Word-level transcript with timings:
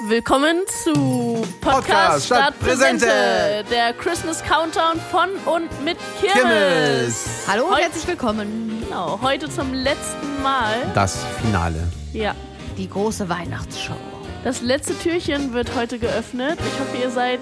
Willkommen 0.00 0.56
zu 0.82 0.92
Podcast, 0.92 1.60
Podcast 1.60 2.26
statt 2.26 2.38
statt 2.38 2.58
Präsente, 2.58 3.06
Präsente. 3.06 3.64
der 3.70 3.92
Christmas 3.94 4.42
Countdown 4.42 4.98
von 5.10 5.28
und 5.46 5.84
mit 5.84 5.96
Kirmes. 6.20 6.34
Kirmes. 6.42 7.24
Hallo 7.46 7.64
und 7.66 7.70
Heute- 7.74 7.82
herzlich 7.84 8.08
willkommen. 8.08 8.82
Genau, 8.84 9.20
heute 9.22 9.48
zum 9.48 9.72
letzten 9.72 10.42
Mal. 10.42 10.74
Das 10.94 11.24
Finale. 11.40 11.80
Ja, 12.12 12.34
Die 12.76 12.90
große 12.90 13.28
Weihnachtsshow. 13.28 13.94
das 14.42 14.60
letzte 14.62 14.98
Türchen 14.98 15.54
wird 15.54 15.74
heute 15.76 16.00
geöffnet. 16.00 16.58
Ich 16.58 16.80
hoffe, 16.80 16.96
ihr 17.00 17.10
seid 17.10 17.40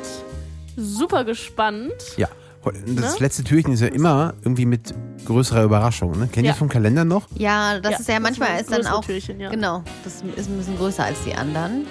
super 0.76 1.24
gespannt. 1.24 1.90
Ja. 2.18 2.28
Das 2.64 3.14
Ne? 3.14 3.20
letzte 3.20 3.42
Türchen 3.44 3.72
ist 3.72 3.80
ja 3.80 3.88
immer 3.88 4.34
irgendwie 4.44 4.66
mit 4.66 4.94
größerer 5.24 5.64
Überraschung. 5.64 6.12
Ne? 6.18 6.28
Kennt 6.30 6.46
Ja. 6.46 6.52
ihr 6.52 6.56
vom 6.56 6.68
Kalender 6.68 7.04
noch? 7.06 7.26
Ja, 7.34 7.80
das 7.80 7.92
Ja, 7.92 7.98
ist 7.98 8.08
ja 8.08 8.14
das 8.16 8.22
manchmal 8.22 8.60
ist 8.60 8.70
dann 8.70 8.86
auch. 8.86 9.04
Türchen, 9.04 9.40
ja. 9.40 9.48
Genau, 9.50 9.82
das 10.04 10.16
ist 10.36 10.48
ein 10.50 10.58
bisschen 10.58 10.76
größer 10.76 11.02
als 11.04 11.24
die 11.24 11.34
anderen. 11.34 11.86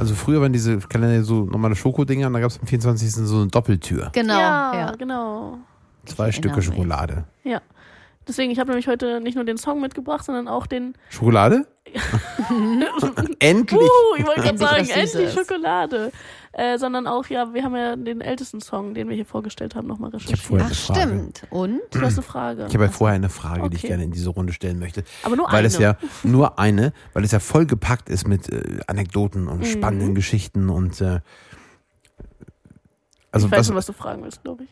Also 0.00 0.14
früher 0.14 0.40
waren 0.40 0.52
diese 0.52 0.78
Kalender 0.78 1.22
so 1.22 1.44
normale 1.44 1.76
Schokodinger 1.76 2.26
und 2.28 2.32
da 2.32 2.40
gab 2.40 2.50
es 2.50 2.58
am 2.58 2.66
24. 2.66 3.12
so 3.12 3.36
eine 3.36 3.48
Doppeltür. 3.48 4.10
Genau, 4.14 4.38
ja, 4.38 4.74
ja. 4.74 4.90
genau. 4.96 5.58
Zwei 6.06 6.30
Ich 6.30 6.36
Stücke. 6.36 6.62
Schokolade. 6.62 7.24
Ja. 7.44 7.60
Deswegen, 8.26 8.50
ich 8.50 8.58
habe 8.58 8.70
nämlich 8.70 8.88
heute 8.88 9.20
nicht 9.20 9.34
nur 9.34 9.44
den 9.44 9.58
Song 9.58 9.80
mitgebracht, 9.80 10.24
sondern 10.24 10.48
auch 10.48 10.66
den. 10.66 10.94
Schokolade? 11.10 11.66
Endlich! 13.40 13.80
Uh, 13.82 14.16
ich 14.16 14.26
wollte 14.26 14.40
gerade 14.40 14.48
Endlich 14.48 14.68
sagen, 14.68 14.88
endlich. 14.88 15.32
Schokolade. 15.34 16.12
Äh, 16.52 16.78
sondern 16.78 17.06
auch, 17.06 17.26
ja, 17.26 17.54
wir 17.54 17.62
haben 17.62 17.76
ja 17.76 17.94
den 17.94 18.20
ältesten 18.20 18.60
Song, 18.60 18.92
den 18.92 19.08
wir 19.08 19.14
hier 19.14 19.24
vorgestellt 19.24 19.76
haben, 19.76 19.86
nochmal 19.86 20.10
Ich 20.16 20.26
hab 20.32 20.38
vorher 20.40 20.66
recherchiert. 20.68 20.98
Ach, 20.98 21.04
stimmt. 21.06 21.46
Und? 21.50 21.80
Du 21.92 22.00
hast 22.00 22.14
eine 22.14 22.22
Frage. 22.24 22.66
Ich 22.68 22.74
habe 22.74 22.84
ja 22.86 22.90
vorher 22.90 23.14
eine 23.14 23.28
Frage, 23.28 23.70
die 23.70 23.76
ich 23.76 23.82
Okay. 23.82 23.88
gerne 23.88 24.02
in 24.04 24.10
diese 24.10 24.30
Runde 24.30 24.52
stellen 24.52 24.80
möchte. 24.80 25.04
Aber 25.22 25.36
nur 25.36 25.46
weil 25.46 25.58
eine. 25.58 25.66
es 25.68 25.78
ja 25.78 25.96
nur 26.24 26.58
eine, 26.58 26.92
weil 27.12 27.22
es 27.22 27.30
ja 27.30 27.38
voll 27.38 27.66
gepackt 27.66 28.08
ist 28.08 28.26
mit 28.26 28.48
äh, 28.52 28.80
Anekdoten 28.88 29.46
und 29.46 29.60
Mhm. 29.60 29.64
spannenden 29.64 30.14
Geschichten 30.16 30.70
und 30.70 31.00
äh, 31.00 31.20
also 33.32 33.46
ich 33.46 33.52
weiß 33.52 33.58
was, 33.60 33.66
schon, 33.68 33.76
was 33.76 33.86
du 33.86 33.92
fragen 33.92 34.22
willst, 34.24 34.42
glaube 34.42 34.64
ich. 34.64 34.70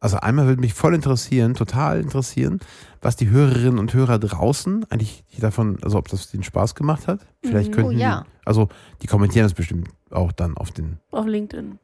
Also 0.00 0.18
einmal 0.18 0.46
würde 0.46 0.60
mich 0.60 0.74
voll 0.74 0.94
interessieren, 0.94 1.54
total 1.54 2.00
interessieren, 2.00 2.60
was 3.00 3.16
die 3.16 3.30
Hörerinnen 3.30 3.78
und 3.78 3.92
Hörer 3.94 4.18
draußen 4.18 4.84
eigentlich 4.90 5.24
davon, 5.38 5.78
also 5.82 5.98
ob 5.98 6.08
das 6.08 6.30
denen 6.30 6.42
Spaß 6.42 6.74
gemacht 6.74 7.06
hat. 7.08 7.20
Vielleicht 7.42 7.70
Mhm. 7.70 7.74
könnten 7.74 7.96
Oh, 7.96 7.98
ja. 7.98 8.20
die, 8.22 8.46
also 8.46 8.68
die 9.02 9.06
kommentieren 9.06 9.44
das 9.46 9.54
bestimmt 9.54 9.88
auch 10.10 10.32
dann 10.32 10.56
auf 10.56 10.70
den, 10.70 10.98
Auf 11.10 11.26
LinkedIn. 11.26 11.78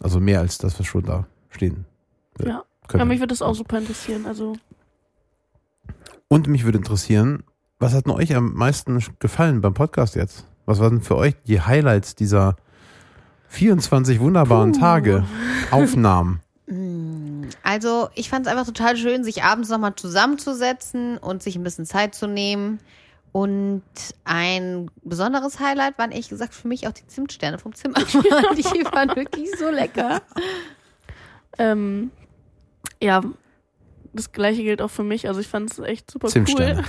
also 0.00 0.20
mehr 0.20 0.40
als 0.40 0.58
das, 0.58 0.78
was 0.78 0.86
schon 0.86 1.04
da 1.04 1.26
stehen. 1.50 1.84
Ja. 2.44 2.62
Können. 2.86 3.00
Ja, 3.00 3.04
mich 3.04 3.18
würde 3.18 3.28
das 3.34 3.42
auch 3.42 3.54
super 3.54 3.78
interessieren. 3.78 4.24
Also, 4.26 4.56
Und 6.28 6.46
mich 6.48 6.64
würde 6.64 6.78
interessieren, 6.78 7.42
was 7.78 7.92
hat 7.94 8.06
denn 8.06 8.12
euch 8.14 8.34
am 8.34 8.54
meisten 8.54 9.02
gefallen 9.18 9.60
beim 9.60 9.74
Podcast 9.74 10.14
jetzt? 10.16 10.46
Was 10.66 10.78
waren 10.80 11.00
für 11.02 11.16
euch 11.16 11.34
die 11.46 11.60
Highlights 11.60 12.14
dieser 12.14 12.56
24 13.48 14.20
wunderbaren 14.20 14.72
Puh. 14.72 14.78
Tage 14.80 15.24
Aufnahmen? 15.70 16.40
Also, 17.62 18.08
ich 18.14 18.28
fand 18.28 18.46
es 18.46 18.52
einfach 18.52 18.66
total 18.66 18.96
schön, 18.96 19.24
sich 19.24 19.42
abends 19.42 19.68
nochmal 19.68 19.94
zusammenzusetzen 19.94 21.18
und 21.18 21.42
sich 21.42 21.56
ein 21.56 21.62
bisschen 21.62 21.86
Zeit 21.86 22.14
zu 22.14 22.26
nehmen. 22.26 22.78
Und 23.32 23.82
ein 24.24 24.90
besonderes 25.02 25.60
Highlight 25.60 25.98
waren 25.98 26.10
ehrlich 26.10 26.28
gesagt 26.28 26.54
für 26.54 26.66
mich 26.66 26.88
auch 26.88 26.92
die 26.92 27.06
Zimtsterne 27.06 27.58
vom 27.58 27.74
Zimmermann. 27.74 28.06
Die 28.56 28.84
waren 28.92 29.14
wirklich 29.14 29.50
so 29.58 29.68
lecker. 29.68 30.22
ähm, 31.58 32.10
ja, 33.02 33.22
das 34.14 34.32
gleiche 34.32 34.62
gilt 34.62 34.80
auch 34.82 34.90
für 34.90 35.04
mich. 35.04 35.28
Also, 35.28 35.40
ich 35.40 35.48
fand 35.48 35.70
es 35.70 35.78
echt 35.78 36.10
super 36.10 36.28
Zimtsterne. 36.28 36.84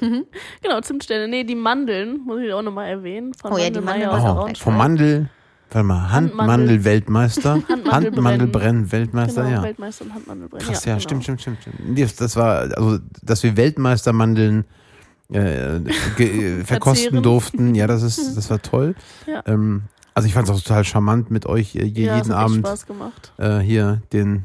cool. 0.00 0.26
genau, 0.62 0.80
Zimtsterne. 0.80 1.28
Nee, 1.28 1.44
die 1.44 1.56
Mandeln, 1.56 2.20
muss 2.24 2.40
ich 2.40 2.52
auch 2.52 2.62
nochmal 2.62 2.88
erwähnen. 2.88 3.34
Von 3.34 3.52
Oh 3.52 3.58
ja, 3.58 3.68
die 3.70 3.80
Mandeln 3.80 4.10
Oh, 4.10 4.48
vom 4.56 4.76
Mandel, 4.76 5.28
warte 5.74 5.86
mal, 5.86 6.10
Handmandel. 6.10 6.38
Handmandel-Weltmeister, 6.52 7.52
Handmandelbrennen. 7.54 7.92
Handmandelbrennen-Weltmeister, 7.92 9.42
Genau, 9.42 9.54
ja. 9.56 9.62
Weltmeister 9.62 10.04
und 10.04 10.14
Handmandelbrennen. 10.14 10.66
Krass, 10.66 10.84
ja, 10.84 10.92
genau. 10.94 11.02
stimmt, 11.02 11.22
stimmt, 11.24 11.40
stimmt, 11.40 12.20
Das, 12.20 12.36
war, 12.36 12.60
also, 12.76 12.98
dass 13.22 13.42
wir 13.42 13.56
Weltmeistermandeln 13.56 14.64
äh, 15.32 15.76
äh, 15.76 16.64
verkosten 16.64 17.22
durften, 17.22 17.74
ja, 17.74 17.86
das 17.86 18.02
ist, 18.02 18.18
das 18.36 18.50
war 18.50 18.60
toll. 18.60 18.94
Ja. 19.26 19.42
Ähm, 19.46 19.82
also 20.14 20.28
ich 20.28 20.34
fand 20.34 20.46
es 20.48 20.54
auch 20.54 20.60
total 20.60 20.84
charmant 20.84 21.30
mit 21.30 21.46
euch 21.46 21.74
äh, 21.74 21.84
Ja, 21.84 21.86
jeden 21.86 22.12
echt 22.18 22.30
Abend 22.30 22.58
Spaß 22.66 22.86
gemacht. 22.86 23.32
äh, 23.38 23.58
hier 23.60 24.02
den 24.12 24.44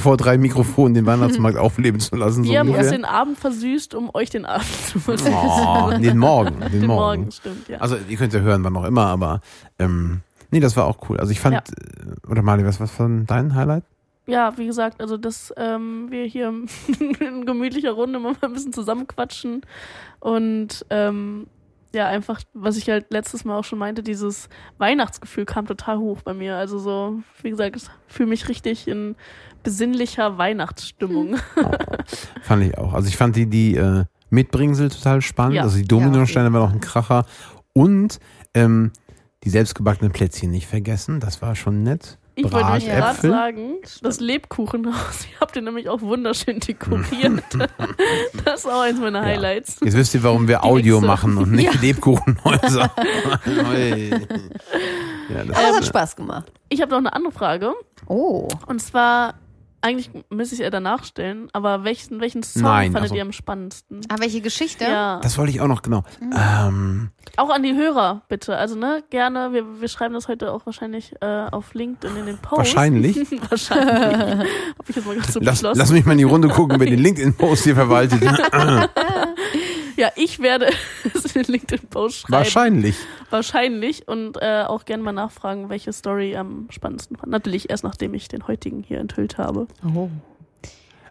vor, 0.00 0.16
drei 0.16 0.38
Mikrofonen 0.38 0.94
den 0.94 1.06
Weihnachtsmarkt 1.06 1.58
aufleben 1.58 2.00
zu 2.00 2.16
lassen. 2.16 2.44
So 2.44 2.50
Wir 2.50 2.60
haben 2.60 2.68
uns 2.68 2.76
ungefähr. 2.78 2.98
den 2.98 3.04
Abend 3.04 3.38
versüßt, 3.38 3.94
um 3.94 4.10
euch 4.14 4.30
den 4.30 4.44
Abend 4.46 4.66
zu 4.86 4.98
versüßen. 5.00 5.32
Oh, 5.34 5.90
den 5.98 6.18
Morgen, 6.18 6.60
den, 6.60 6.70
Den 6.72 6.86
Morgen. 6.86 7.20
Morgen, 7.20 7.30
stimmt, 7.32 7.68
ja. 7.68 7.78
Also 7.78 7.96
ihr 8.08 8.16
könnt 8.16 8.32
ja 8.32 8.40
hören, 8.40 8.64
wann 8.64 8.76
auch 8.76 8.84
immer, 8.84 9.06
aber 9.06 9.40
ähm, 9.78 10.20
nee, 10.50 10.60
das 10.60 10.76
war 10.76 10.86
auch 10.86 10.98
cool. 11.08 11.18
Also 11.18 11.32
ich 11.32 11.40
fand, 11.40 11.54
Ja. 11.54 11.60
äh, 11.60 12.30
oder 12.30 12.42
Mali, 12.42 12.64
was, 12.64 12.80
was 12.80 12.98
war 12.98 13.06
denn 13.08 13.26
dein 13.26 13.54
Highlight? 13.54 13.84
ja, 14.26 14.56
wie 14.56 14.66
gesagt, 14.66 15.00
also 15.00 15.16
dass 15.16 15.52
ähm, 15.56 16.06
wir 16.10 16.24
hier 16.24 16.48
in 17.20 17.44
gemütlicher 17.44 17.90
Runde 17.90 18.20
mal 18.20 18.34
ein 18.40 18.52
bisschen 18.52 18.72
zusammenquatschen 18.72 19.62
und 20.20 20.86
ähm, 20.90 21.48
ja, 21.94 22.06
einfach, 22.06 22.40
was 22.54 22.76
ich 22.76 22.88
halt 22.88 23.06
letztes 23.10 23.44
Mal 23.44 23.58
auch 23.58 23.64
schon 23.64 23.78
meinte, 23.78 24.02
dieses 24.02 24.48
Weihnachtsgefühl 24.78 25.44
kam 25.44 25.66
total 25.66 25.98
hoch 25.98 26.22
bei 26.22 26.34
mir. 26.34 26.56
Also 26.56 26.78
so, 26.78 27.22
wie 27.42 27.50
gesagt, 27.50 27.76
ich 27.76 27.84
fühle 28.06 28.28
mich 28.28 28.48
richtig 28.48 28.88
in 28.88 29.14
besinnlicher 29.62 30.38
Weihnachtsstimmung. 30.38 31.36
Fand 32.42 32.64
ich 32.64 32.78
auch. 32.78 32.94
Also 32.94 33.08
ich 33.08 33.16
fand 33.16 33.36
die, 33.36 33.46
die 33.46 33.76
äh, 33.76 34.04
Mitbringsel 34.30 34.88
total 34.88 35.20
spannend. 35.20 35.56
Ja. 35.56 35.62
Also 35.62 35.76
die 35.76 35.82
Ja, 35.82 35.88
Dominosteine 35.88 36.48
auf 36.48 36.54
waren 36.54 36.62
auch 36.62 36.72
ein 36.72 36.80
Kracher. 36.80 37.26
Und 37.74 38.18
ähm, 38.54 38.92
die 39.44 39.50
selbstgebackenen 39.50 40.12
Plätzchen 40.12 40.50
nicht 40.50 40.66
vergessen. 40.66 41.20
Das 41.20 41.42
war 41.42 41.54
schon 41.54 41.82
nett. 41.82 42.18
Ich 42.34 42.44
wollte 42.50 42.66
nämlich 42.66 42.86
gerade 42.86 43.20
sagen, 43.20 43.74
das 44.02 44.20
Lebkuchenhaus, 44.20 45.26
ihr 45.32 45.40
habt 45.40 45.54
ihr 45.54 45.62
nämlich 45.62 45.88
auch 45.90 46.00
wunderschön 46.00 46.60
dekoriert. 46.60 47.42
das 48.44 48.60
ist 48.60 48.66
auch 48.66 48.80
eins 48.80 48.98
meiner 49.00 49.20
Ja. 49.20 49.24
Highlights. 49.26 49.76
Jetzt 49.82 49.96
wisst 49.96 50.14
ihr, 50.14 50.22
warum 50.22 50.48
wir 50.48 50.58
Die 50.58 50.62
Audio 50.64 51.00
machen 51.00 51.36
und 51.36 51.52
nicht 51.52 51.74
Ja. 51.74 51.80
Lebkuchenhäuser. 51.80 52.90
Ja, 55.28 55.44
das 55.44 55.56
Aber 55.56 55.68
es 55.70 55.76
hat 55.76 55.84
Spaß 55.86 56.16
gemacht. 56.16 56.52
Ich 56.68 56.80
habe 56.82 56.90
noch 56.90 56.98
eine 56.98 57.12
andere 57.12 57.32
Frage. 57.32 57.72
Oh. 58.06 58.48
Und 58.66 58.80
zwar, 58.82 59.34
eigentlich 59.82 60.10
müsste 60.30 60.54
ich 60.54 60.60
es 60.60 60.64
eher 60.64 60.70
danach 60.70 61.04
stellen, 61.04 61.48
aber 61.52 61.84
welchen, 61.84 62.20
welchen 62.20 62.42
Song 62.42 62.62
Nein, 62.62 62.92
fandet 62.92 63.02
also- 63.10 63.14
ihr 63.16 63.22
am 63.22 63.32
spannendsten? 63.32 64.00
Aber 64.08 64.22
welche 64.22 64.40
Geschichte? 64.40 64.84
Ja. 64.84 65.20
das 65.20 65.36
wollte 65.38 65.50
ich 65.52 65.60
auch 65.60 65.66
noch, 65.66 65.82
genau. 65.82 66.04
Ähm, 66.20 67.10
Auch 67.36 67.50
an 67.50 67.62
die 67.62 67.74
Hörer, 67.74 68.22
bitte. 68.28 68.56
Also, 68.56 68.76
ne, 68.76 69.02
gerne, 69.10 69.52
wir, 69.52 69.80
wir 69.80 69.88
schreiben 69.88 70.14
das 70.14 70.28
heute 70.28 70.52
auch 70.52 70.64
wahrscheinlich 70.66 71.14
äh, 71.20 71.46
auf 71.50 71.74
LinkedIn 71.74 72.16
in 72.16 72.26
den 72.26 72.38
Post. 72.38 72.58
Wahrscheinlich? 72.58 73.16
wahrscheinlich. 73.50 74.48
Hab 74.78 74.88
ich 74.88 74.96
jetzt 74.96 75.06
mal 75.06 75.16
ganz 75.16 75.32
so 75.32 75.40
lass, 75.42 75.62
lass 75.62 75.90
mich 75.90 76.04
mal 76.04 76.12
in 76.12 76.18
die 76.18 76.24
Runde 76.24 76.48
gucken, 76.48 76.78
wer 76.78 76.86
den 76.86 77.00
LinkedIn-Post 77.00 77.64
hier 77.64 77.74
verwaltet. 77.74 78.22
Ja, 79.96 80.10
ich 80.16 80.38
werde 80.40 80.70
es 81.14 81.24
in 81.36 81.42
den 81.42 81.52
LinkedIn-Post 81.52 82.20
schreiben. 82.20 82.32
Wahrscheinlich. 82.32 82.96
Wahrscheinlich. 83.30 84.08
Und 84.08 84.36
äh, 84.40 84.64
auch 84.66 84.84
gerne 84.84 85.02
mal 85.02 85.12
nachfragen, 85.12 85.68
welche 85.68 85.92
Story 85.92 86.36
am 86.36 86.68
spannendsten 86.70 87.16
fand. 87.16 87.30
Natürlich 87.30 87.70
erst 87.70 87.84
nachdem 87.84 88.14
ich 88.14 88.28
den 88.28 88.46
heutigen 88.46 88.82
hier 88.82 88.98
enthüllt 88.98 89.38
habe. 89.38 89.66
Oh. 89.94 90.10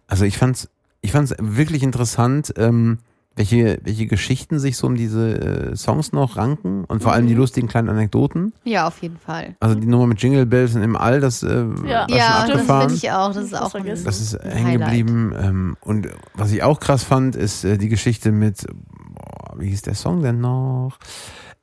Also 0.07 0.25
ich 0.25 0.37
fand's, 0.37 0.69
ich 1.01 1.11
fand's 1.11 1.33
wirklich 1.39 1.83
interessant, 1.83 2.53
ähm, 2.57 2.99
welche, 3.35 3.79
welche 3.83 4.07
Geschichten 4.07 4.59
sich 4.59 4.75
so 4.75 4.87
um 4.87 4.95
diese 4.95 5.71
äh, 5.71 5.75
Songs 5.75 6.11
noch 6.11 6.35
ranken 6.35 6.83
und 6.85 7.01
vor 7.01 7.13
allem 7.13 7.23
Mhm. 7.25 7.29
die 7.29 7.33
lustigen 7.35 7.67
kleinen 7.69 7.87
Anekdoten. 7.89 8.53
Ja, 8.65 8.87
auf 8.87 9.01
jeden 9.01 9.17
Fall. 9.17 9.55
Also 9.61 9.75
die 9.75 9.87
Nummer 9.87 10.05
mit 10.07 10.21
Jingle 10.21 10.45
Bells 10.45 10.75
und 10.75 10.83
im 10.83 10.95
All, 10.97 11.21
das 11.21 11.41
äh, 11.41 11.65
Ja. 11.87 12.05
Ja, 12.09 12.45
das 12.45 12.51
abgefahren. 12.51 12.81
finde 12.89 12.95
ich 12.95 13.11
auch. 13.11 13.33
Das 13.33 13.43
ist 13.45 13.53
auch 13.53 13.73
ein, 13.73 13.85
Das 13.85 14.01
ist 14.19 14.37
hängen 14.43 14.79
geblieben. 14.79 15.33
Ähm, 15.39 15.77
und 15.81 16.09
was 16.33 16.51
ich 16.51 16.61
auch 16.63 16.79
krass 16.81 17.03
fand, 17.03 17.35
ist 17.37 17.63
äh, 17.63 17.77
die 17.77 17.87
Geschichte 17.89 18.31
mit, 18.33 18.65
boah, 18.67 19.55
wie 19.59 19.69
hieß 19.69 19.81
der 19.83 19.95
Song 19.95 20.21
denn 20.21 20.41
noch? 20.41 20.97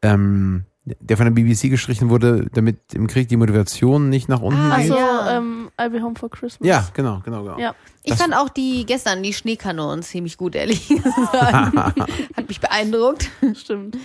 Ähm, 0.00 0.64
der 1.00 1.18
von 1.18 1.26
der 1.26 1.32
BBC 1.32 1.68
gestrichen 1.68 2.08
wurde, 2.08 2.46
damit 2.54 2.78
im 2.94 3.08
Krieg 3.08 3.28
die 3.28 3.36
Motivation 3.36 4.08
nicht 4.08 4.30
nach 4.30 4.40
unten 4.40 4.58
Ah, 4.72 4.76
geht. 4.80 4.90
Also, 4.90 4.94
ja. 4.94 5.36
ähm, 5.36 5.57
I'll 5.78 5.90
be 5.90 6.02
home 6.02 6.16
for 6.16 6.28
Christmas. 6.28 6.66
Ja, 6.66 6.86
genau, 6.92 7.20
genau, 7.24 7.42
genau. 7.44 7.58
Ja. 7.58 7.74
Ich 8.02 8.10
Das- 8.12 8.20
fand 8.20 8.34
auch 8.34 8.48
die 8.48 8.84
gestern, 8.84 9.22
die 9.22 9.32
Schneekanonen, 9.32 10.02
ziemlich 10.02 10.36
gut, 10.36 10.54
ehrlich 10.54 10.88
gesagt. 10.88 11.76
Hat 11.76 12.48
mich 12.48 12.60
beeindruckt. 12.60 13.30
Stimmt. 13.54 13.96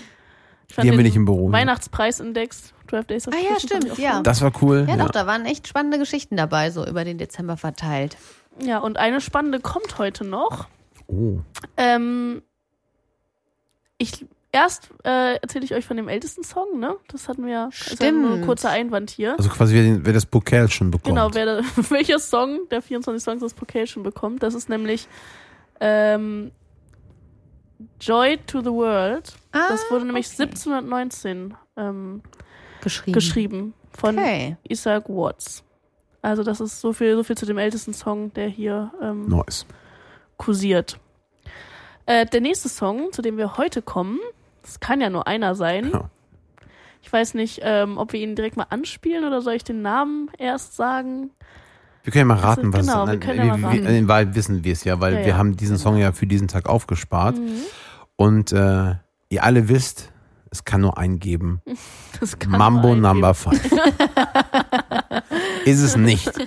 Ich 0.69 0.75
Die 0.75 0.89
haben 0.89 0.97
wir 0.97 1.03
nicht 1.03 1.15
im 1.15 1.25
Büro. 1.25 1.51
Weihnachtspreisindex, 1.51 2.73
12 2.89 3.05
Days 3.07 3.27
of 3.27 3.33
Ah 3.33 3.37
ja, 3.37 3.49
fand 3.49 3.61
stimmt, 3.61 3.97
ja. 3.97 4.17
cool. 4.17 4.23
Das 4.23 4.41
war 4.41 4.51
cool. 4.61 4.85
Ja, 4.89 4.97
doch, 4.97 5.09
da 5.11 5.27
waren 5.27 5.45
echt 5.45 5.67
spannende 5.67 5.99
Geschichten 5.99 6.35
dabei, 6.37 6.71
so 6.71 6.85
über 6.85 7.03
den 7.03 7.17
Dezember 7.17 7.57
verteilt. 7.57 8.17
Ja, 8.59 8.79
und 8.79 8.97
eine 8.97 9.19
spannende 9.21 9.59
kommt 9.59 9.97
heute 9.99 10.23
noch. 10.25 10.67
Oh. 11.07 11.39
Ähm, 11.77 12.41
ich 13.97 14.25
erst 14.53 14.89
äh, 15.03 15.35
erzähle 15.41 15.65
ich 15.65 15.73
euch 15.73 15.83
von 15.85 15.97
dem 15.97 16.07
ältesten 16.07 16.43
Song, 16.43 16.79
ne? 16.79 16.95
Das 17.09 17.27
hatten 17.27 17.45
wir. 17.45 17.69
Ist 17.71 18.01
ja 18.01 18.11
nur 18.11 18.21
ein 18.29 18.31
Stimmt. 18.33 18.45
kurzer 18.45 18.69
Einwand 18.69 19.09
hier. 19.09 19.35
Also 19.37 19.49
quasi 19.49 19.75
wer, 19.75 19.81
den, 19.83 20.05
wer 20.05 20.13
das 20.13 20.25
Pokal 20.25 20.69
schon 20.69 20.91
bekommt. 20.91 21.07
Genau, 21.15 21.33
wer 21.33 21.45
da, 21.45 21.61
welcher 21.89 22.19
Song 22.19 22.61
der 22.71 22.81
24 22.81 23.21
Songs 23.21 23.41
das 23.41 23.53
Pocation 23.53 24.03
bekommt. 24.03 24.41
Das 24.43 24.53
ist 24.53 24.69
nämlich 24.69 25.07
ähm, 25.81 26.51
Joy 27.99 28.37
to 28.47 28.61
the 28.61 28.67
World. 28.71 29.33
Ah, 29.51 29.67
das 29.69 29.81
wurde 29.89 30.05
nämlich 30.05 30.27
okay. 30.27 30.43
1719 30.43 31.55
ähm, 31.75 32.21
geschrieben. 32.81 33.13
geschrieben 33.13 33.73
von 33.97 34.17
Okay. 34.17 34.55
Isaac 34.69 35.09
Watts. 35.09 35.63
Also 36.21 36.43
das 36.43 36.61
ist 36.61 36.79
so 36.79 36.93
viel, 36.93 37.15
so 37.15 37.23
viel 37.23 37.37
zu 37.37 37.45
dem 37.45 37.57
ältesten 37.57 37.93
Song, 37.93 38.31
der 38.33 38.47
hier 38.47 38.93
ähm, 39.01 39.27
Nice. 39.27 39.65
kursiert. 40.37 40.97
Äh, 42.05 42.25
der 42.25 42.41
nächste 42.41 42.69
Song, 42.69 43.11
zu 43.11 43.21
dem 43.21 43.37
wir 43.37 43.57
heute 43.57 43.81
kommen, 43.81 44.19
das 44.63 44.79
kann 44.79 45.01
ja 45.01 45.09
nur 45.11 45.27
einer 45.27 45.53
sein. 45.55 45.91
Ja. 45.93 46.09
Ich 47.01 47.11
weiß 47.13 47.33
nicht, 47.35 47.59
ähm, 47.63 47.97
ob 47.97 48.13
wir 48.13 48.19
ihn 48.21 48.35
direkt 48.35 48.57
mal 48.57 48.65
anspielen 48.69 49.25
oder 49.25 49.41
soll 49.41 49.53
ich 49.53 49.63
den 49.63 49.81
Namen 49.81 50.29
erst 50.37 50.75
sagen? 50.75 51.29
Wir 52.03 52.11
können 52.11 52.29
ja 52.29 52.35
mal 52.35 52.41
raten, 52.41 52.69
ist- 52.69 52.73
was 52.73 52.87
genau, 52.87 53.07
wir 53.07 53.19
können 53.19 53.45
ja 53.45 53.57
mal 53.57 53.73
wir, 53.73 53.81
raten. 53.83 53.95
In 53.95 54.07
Wahrheit 54.07 54.35
wissen 54.35 54.63
wir 54.63 54.73
es 54.73 54.83
ja, 54.83 54.99
weil 54.99 55.13
Ja, 55.13 55.19
wir 55.19 55.27
ja, 55.27 55.37
haben 55.37 55.55
diesen 55.55 55.77
Song 55.77 55.97
ja 55.97 56.11
für 56.13 56.25
diesen 56.27 56.47
Tag 56.47 56.67
aufgespart. 56.67 57.37
Mhm. 57.37 57.59
Und 58.15 58.51
äh, 58.51 58.95
ihr 59.29 59.43
alle 59.43 59.69
wisst, 59.69 60.11
es 60.49 60.63
kann 60.65 60.81
nur 60.81 60.97
einen 60.97 61.19
geben. 61.19 61.61
Mambo 62.47 62.95
Number 62.95 63.33
5. 63.33 63.61
Ist 65.65 65.81
es 65.81 65.95
nicht. 65.95 66.31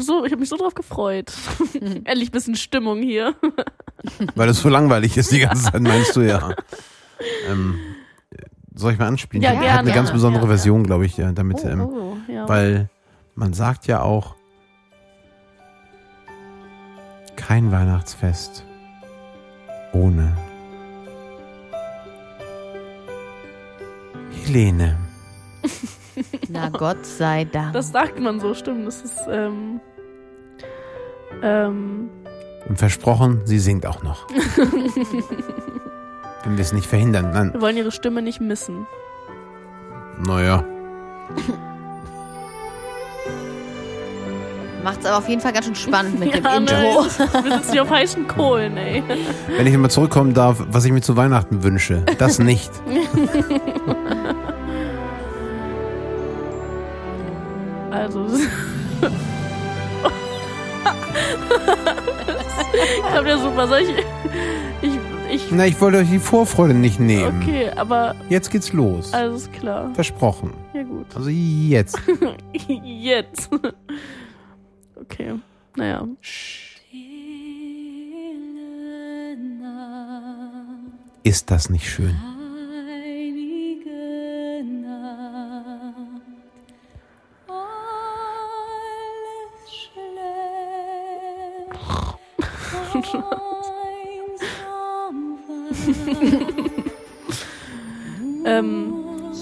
So, 0.00 0.24
ich 0.24 0.32
habe 0.32 0.40
mich 0.40 0.48
so 0.48 0.56
drauf 0.56 0.74
gefreut. 0.74 1.32
Endlich 1.74 2.28
ein 2.28 2.32
bisschen 2.32 2.56
Stimmung 2.56 3.00
hier. 3.02 3.34
Weil 4.34 4.48
es 4.48 4.60
so 4.60 4.68
langweilig 4.68 5.16
ist 5.16 5.32
die 5.32 5.38
ganze 5.40 5.70
Zeit, 5.70 5.80
meinst 5.80 6.14
du 6.16 6.20
ja. 6.22 6.50
Ähm, 7.48 7.78
soll 8.74 8.92
ich 8.92 8.98
mal 8.98 9.06
anspielen? 9.06 9.42
Ja, 9.42 9.50
hat 9.50 9.60
gerne, 9.60 9.78
eine 9.78 9.92
ganz 9.92 10.10
besondere 10.10 10.42
Ja, 10.44 10.48
ja. 10.50 10.56
Version, 10.56 10.82
glaube 10.84 11.06
ich, 11.06 11.16
ja, 11.16 11.32
damit, 11.32 11.64
Oh, 11.64 11.68
ähm, 11.68 11.80
oh, 11.80 12.16
ja. 12.28 12.48
weil 12.48 12.90
man 13.34 13.52
sagt 13.54 13.86
ja 13.86 14.00
auch, 14.02 14.34
kein 17.36 17.70
Weihnachtsfest 17.70 18.64
ohne 19.92 20.36
Helene. 24.44 24.96
Na 26.48 26.68
Gott 26.68 27.04
sei 27.04 27.44
Dank. 27.44 27.72
Das 27.72 27.90
sagt 27.92 28.18
man 28.20 28.40
so, 28.40 28.54
stimmt. 28.54 28.86
Das 28.86 29.02
ist, 29.02 29.18
ähm, 29.30 29.80
ähm, 31.42 32.08
Und 32.68 32.78
versprochen, 32.78 33.40
sie 33.44 33.58
singt 33.58 33.86
auch 33.86 34.02
noch. 34.02 34.26
Wenn 36.44 36.56
wir 36.56 36.62
es 36.62 36.72
nicht 36.72 36.86
verhindern, 36.86 37.32
dann, 37.32 37.52
wir 37.54 37.60
wollen 37.60 37.76
ihre 37.76 37.90
Stimme 37.92 38.20
nicht 38.22 38.40
missen. 38.40 38.86
naja. 40.26 40.64
Macht's 44.82 45.06
aber 45.06 45.16
auf 45.16 45.28
jeden 45.30 45.40
Fall 45.40 45.52
ganz 45.54 45.64
schön 45.64 45.74
spannend 45.74 46.20
mit 46.20 46.34
dem 46.34 46.44
Ja, 46.44 46.56
Intro. 46.58 46.74
Ne, 46.74 47.08
wir 47.42 47.52
sitzen 47.56 47.72
hier 47.72 47.82
auf 47.84 47.90
heißen 47.90 48.28
Kohlen, 48.28 48.76
ey. 48.76 49.02
Wenn 49.56 49.66
ich 49.66 49.72
immer 49.72 49.88
zurückkommen 49.88 50.34
darf, 50.34 50.62
was 50.68 50.84
ich 50.84 50.92
mir 50.92 51.00
zu 51.00 51.16
Weihnachten 51.16 51.62
wünsche, 51.62 52.02
das 52.18 52.38
nicht. 52.38 52.70
Also. 57.94 58.26
ich 58.34 58.48
hab 63.12 63.26
ja 63.26 63.38
super. 63.38 63.68
Soll 63.68 63.78
ich. 63.80 63.90
Ich. 64.82 64.98
ich 65.30 65.42
Na, 65.52 65.66
ich 65.66 65.80
wollte 65.80 65.98
euch 65.98 66.10
die 66.10 66.18
Vorfreude 66.18 66.74
nicht 66.74 66.98
nehmen. 66.98 67.40
okay, 67.40 67.70
aber 67.76 68.16
Jetzt 68.28 68.50
geht's 68.50 68.72
los. 68.72 69.12
alles 69.14 69.48
klar. 69.52 69.94
Versprochen. 69.94 70.52
Ja, 70.74 70.82
gut. 70.82 71.06
Also 71.14 71.30
jetzt. 71.30 71.96
Jetzt. 72.68 73.48
Okay. 75.00 75.34
Naja. 75.76 76.04
Ist 81.22 81.50
das 81.50 81.70
nicht 81.70 81.88
schön? 81.88 82.16
Ähm, 98.46 98.92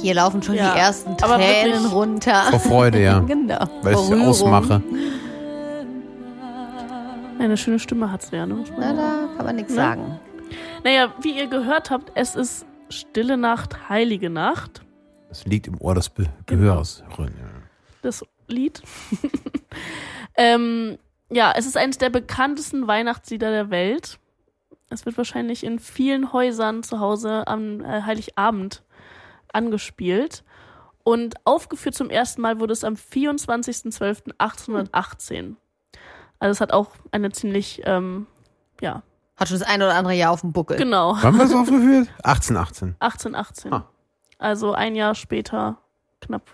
Hier 0.01 0.15
laufen 0.15 0.43
schon 0.43 0.55
Ja, 0.55 0.73
die 0.75 0.79
ersten 0.79 1.11
aber 1.23 1.37
Tränen 1.37 1.73
wirklich- 1.75 1.93
runter. 1.93 2.45
Vor 2.51 2.61
Freude, 2.61 3.03
ja. 3.03 3.19
Genau. 3.21 3.59
Weil 3.83 3.95
ich 3.95 4.01
es 4.01 4.11
Rührung. 4.11 4.29
ausmache. 4.29 4.83
eine 7.39 7.57
schöne 7.57 7.81
Stimme 7.81 8.11
hat 8.13 8.23
sie 8.23 8.37
ja, 8.37 8.47
ne? 8.47 8.63
Na, 8.79 8.93
da 8.93 9.29
kann 9.37 9.45
man 9.47 9.57
nichts 9.57 9.73
Ne? 9.73 9.77
sagen. 9.77 10.21
Naja, 10.85 11.13
wie 11.21 11.37
ihr 11.37 11.49
gehört 11.49 11.91
habt, 11.91 12.13
es 12.15 12.37
ist 12.37 12.65
Stille 12.89 13.37
Nacht, 13.37 13.89
Heilige 13.89 14.31
Nacht. 14.31 14.83
Das 15.29 15.45
liegt 15.47 15.67
im 15.67 15.81
Ohr 15.81 15.95
des 15.97 16.09
Be 16.09 16.25
Genau. 16.47 16.63
Gehörers. 16.63 17.03
das 18.03 18.25
Lied. 18.47 18.81
ähm, 20.37 20.99
ja, 21.33 21.53
es 21.57 21.67
ist 21.67 21.77
eines 21.77 21.99
der 21.99 22.11
bekanntesten 22.11 22.87
Weihnachtslieder 22.87 23.51
der 23.51 23.71
Welt. 23.71 24.19
Es 24.91 25.07
wird 25.07 25.17
wahrscheinlich 25.17 25.65
in 25.65 25.79
vielen 25.79 26.33
Häusern 26.33 26.83
zu 26.83 27.01
Hause 27.01 27.47
am 27.47 27.81
äh, 27.81 28.03
Heiligabend 28.03 28.83
angespielt. 29.53 30.45
Und 31.05 31.35
aufgeführt 31.45 31.95
zum 31.97 32.11
ersten 32.11 32.43
Mal 32.43 32.61
wurde 32.61 32.73
es 32.75 32.85
am 32.85 32.95
24.12.1818. 32.95 35.57
Also 36.39 36.51
es 36.53 36.61
hat 36.61 36.73
auch 36.73 36.91
eine 37.11 37.33
ziemlich, 37.33 37.83
ähm, 37.85 38.27
ja, 38.81 39.03
Hat 39.37 39.49
schon 39.49 39.59
das 39.59 39.67
ein 39.69 39.83
oder 39.83 39.95
andere 39.95 40.15
Jahr 40.15 40.31
auf 40.33 40.41
dem 40.43 40.53
Buckel. 40.53 40.77
genau, 40.77 41.17
Wann 41.21 41.39
war 41.39 41.47
es 41.47 41.55
aufgeführt? 41.55 42.09
1818. 42.23 42.97
1818. 43.01 43.73
Ah. 43.73 43.89
Also 44.39 44.73
ein 44.73 44.95
Jahr 44.97 45.15
später, 45.15 45.79
knapp, 46.21 46.51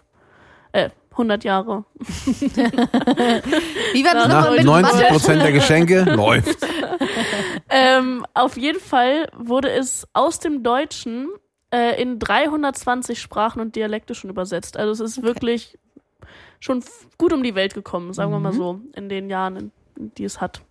100 1.19 1.45
Jahre. 1.45 1.85
Wie 1.99 4.05
war 4.05 4.15
das 4.15 4.29
Na, 4.29 4.41
nochmal 4.41 4.57
mit 4.57 4.65
90 4.65 4.95
Mathe? 4.95 5.07
Prozent 5.09 5.43
der 5.43 5.53
Geschenke 5.53 6.05
läuft. 6.05 6.67
Ähm, 7.71 8.25
auf 8.33 8.57
jeden 8.57 8.81
Fall 8.81 9.29
wurde 9.37 9.71
es 9.71 10.09
aus 10.15 10.39
dem 10.39 10.63
Deutschen 10.63 11.29
äh, 11.71 12.01
in 12.01 12.19
320 12.19 13.21
Sprachen 13.21 13.61
und 13.61 13.77
Dialekte 13.77 14.15
schon 14.15 14.31
übersetzt. 14.31 14.79
Also 14.79 15.05
es 15.05 15.19
ist 15.19 15.23
wirklich 15.23 15.79
schon 16.61 16.83
gut 17.19 17.31
um 17.33 17.43
die 17.43 17.55
Welt 17.55 17.75
gekommen, 17.75 18.15
sagen 18.15 18.33
wir 18.33 18.41
mal 18.41 18.55
so, 18.55 18.81
in 18.95 19.11
den 19.11 19.29
Jahren, 19.29 19.57
in, 19.57 19.73
die 20.17 20.25
es 20.25 20.41
hat. 20.41 20.63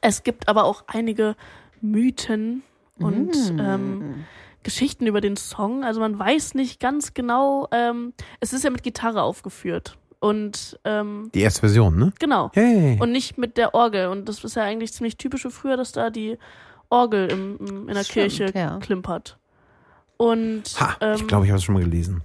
Es 0.00 0.22
gibt 0.22 0.48
aber 0.48 0.64
auch 0.64 0.84
einige 0.86 1.34
Mythen 1.80 2.62
und 2.98 3.34
ähm, 3.58 4.26
Geschichten 4.66 5.06
über 5.06 5.20
den 5.20 5.36
Song. 5.36 5.84
Also 5.84 6.00
man 6.00 6.18
weiß 6.18 6.54
nicht 6.54 6.80
ganz 6.80 7.14
genau. 7.14 7.68
Ähm, 7.72 8.12
es 8.40 8.52
ist 8.52 8.64
ja 8.64 8.70
mit 8.70 8.82
Gitarre 8.82 9.22
aufgeführt 9.22 9.96
und 10.18 10.78
ähm, 10.84 11.30
Die 11.34 11.40
erste 11.40 11.60
Version, 11.60 11.96
ne? 11.96 12.12
genau 12.18 12.50
Hey. 12.52 12.98
und 13.00 13.12
nicht 13.12 13.38
mit 13.38 13.56
der 13.56 13.74
Orgel. 13.74 14.08
Und 14.08 14.28
das 14.28 14.42
ist 14.44 14.56
ja 14.56 14.64
eigentlich 14.64 14.92
ziemlich 14.92 15.16
typisch 15.16 15.42
für 15.42 15.50
früher, 15.50 15.76
dass 15.76 15.92
da 15.92 16.10
die 16.10 16.36
Orgel 16.90 17.30
im, 17.30 17.56
im, 17.58 17.88
in 17.88 17.94
der 17.94 18.04
Stimmt, 18.04 18.32
Kirche 18.32 18.52
ja. 18.58 18.78
klimpert. 18.78 19.38
Und 20.16 20.64
ha, 20.80 20.96
ähm, 21.00 21.14
ich 21.16 21.26
glaube, 21.26 21.44
ich 21.46 21.50
habe 21.50 21.58
es 21.58 21.64
schon 21.64 21.74
mal 21.74 21.84
gelesen. 21.84 22.22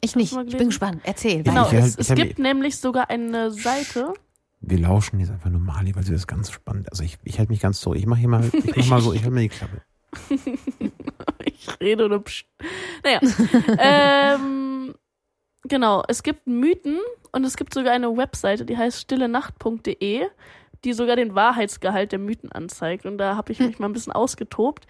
Ich 0.00 0.16
nicht. 0.16 0.32
Mal 0.34 0.46
Ich 0.48 0.56
bin 0.56 0.68
gespannt. 0.68 1.00
Erzähl. 1.04 1.42
genau, 1.42 1.66
Ich 1.66 1.72
halt- 1.72 1.84
es, 1.84 1.98
ich 1.98 2.10
es 2.10 2.14
gibt 2.16 2.38
nämlich 2.38 2.76
sogar 2.78 3.08
eine 3.08 3.50
Seite. 3.50 4.12
Wir 4.60 4.78
lauschen 4.78 5.20
jetzt 5.20 5.30
einfach 5.30 5.50
nur 5.50 5.60
Mali, 5.60 5.94
weil 5.94 6.02
sie 6.02 6.12
das 6.12 6.26
ganz 6.26 6.50
spannend. 6.50 6.90
Also 6.90 7.02
ich, 7.04 7.18
ich 7.24 7.38
halte 7.38 7.52
mich 7.52 7.60
ganz 7.60 7.80
zurück. 7.80 7.98
Ich 7.98 8.06
mache 8.06 8.18
hier 8.20 8.28
mal, 8.28 8.50
ich 8.52 8.76
mach 8.76 8.86
mal 8.88 9.00
so, 9.00 9.12
ich 9.12 9.20
halte 9.22 9.34
mir 9.34 9.42
die 9.42 9.48
Klappe. 9.48 9.82
ich 11.66 11.80
rede 11.80 12.04
oder 12.04 12.20
pst. 12.20 12.46
Naja. 13.02 13.20
ähm, 14.36 14.94
genau, 15.64 16.02
es 16.08 16.22
gibt 16.22 16.46
Mythen 16.46 16.98
und 17.32 17.44
es 17.44 17.56
gibt 17.56 17.74
sogar 17.74 17.92
eine 17.92 18.16
Webseite, 18.16 18.64
die 18.64 18.76
heißt 18.76 19.00
stillenacht.de, 19.02 20.26
die 20.84 20.92
sogar 20.92 21.16
den 21.16 21.34
Wahrheitsgehalt 21.34 22.12
der 22.12 22.18
Mythen 22.18 22.52
anzeigt. 22.52 23.06
Und 23.06 23.18
da 23.18 23.36
habe 23.36 23.52
ich 23.52 23.60
mich 23.60 23.78
mal 23.78 23.88
ein 23.88 23.92
bisschen 23.92 24.12
ausgetobt. 24.12 24.86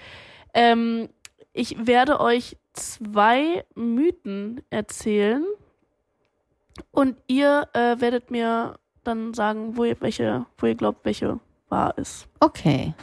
Ähm, 0.54 1.08
ich 1.52 1.86
werde 1.86 2.20
euch 2.20 2.56
zwei 2.74 3.64
Mythen 3.74 4.62
erzählen 4.70 5.44
und 6.90 7.16
ihr 7.26 7.68
äh, 7.72 8.00
werdet 8.00 8.30
mir 8.30 8.78
dann 9.04 9.34
sagen, 9.34 9.76
wo 9.76 9.84
ihr 9.84 9.96
welche, 10.00 10.46
wo 10.58 10.66
ihr 10.66 10.74
glaubt, 10.74 11.04
welche 11.04 11.40
wahr 11.68 11.96
ist. 11.96 12.28
Okay. 12.40 12.94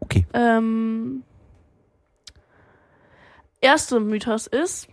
Okay. 0.00 0.26
Ähm, 0.32 1.22
erste 3.60 4.00
Mythos 4.00 4.46
ist, 4.46 4.88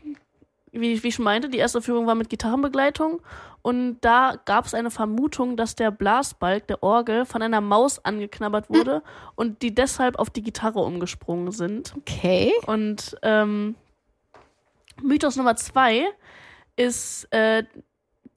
wie, 0.72 1.02
wie 1.02 1.08
ich 1.08 1.16
schon 1.16 1.26
meinte, 1.26 1.50
die 1.50 1.58
erste 1.58 1.82
Führung 1.82 2.08
war 2.08 2.16
mit 2.16 2.30
Gitarrenbegleitung 2.30 3.22
und 3.62 4.00
da 4.02 4.36
gab 4.46 4.66
es 4.66 4.74
eine 4.74 4.92
Vermutung, 4.92 5.58
dass 5.58 5.76
der 5.76 5.92
Blasbalg 5.92 6.68
der 6.68 6.84
Orgel 6.84 7.26
von 7.26 7.42
einer 7.42 7.62
Maus 7.62 8.04
angeknabbert 8.04 8.70
wurde 8.70 9.02
und 9.36 9.62
die 9.62 9.74
deshalb 9.74 10.20
auf 10.20 10.30
die 10.30 10.44
Gitarre 10.44 10.80
umgesprungen 10.80 11.52
sind. 11.52 11.94
Okay. 11.98 12.54
Und 12.66 13.18
ähm, 13.24 13.76
Mythos 15.02 15.36
Nummer 15.36 15.56
zwei 15.56 16.06
ist 16.76 17.28
äh, 17.32 17.64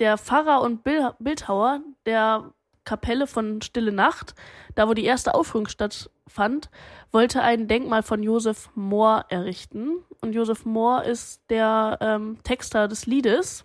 der 0.00 0.18
Pfarrer 0.18 0.62
und 0.62 0.82
Bil 0.82 1.12
Bildhauer, 1.18 1.80
der 2.06 2.52
Kapelle 2.84 3.26
von 3.26 3.62
Stille 3.62 3.92
Nacht, 3.92 4.34
da 4.74 4.88
wo 4.88 4.94
die 4.94 5.04
erste 5.04 5.34
Aufführung 5.34 5.68
stattfand, 5.68 6.70
wollte 7.12 7.42
ein 7.42 7.68
Denkmal 7.68 8.02
von 8.02 8.22
Josef 8.22 8.70
Mohr 8.74 9.26
errichten. 9.28 10.02
Und 10.22 10.34
Josef 10.34 10.64
Mohr 10.66 11.04
ist 11.04 11.40
der 11.48 11.98
ähm, 12.00 12.38
Texter 12.44 12.88
des 12.88 13.06
Liedes. 13.06 13.64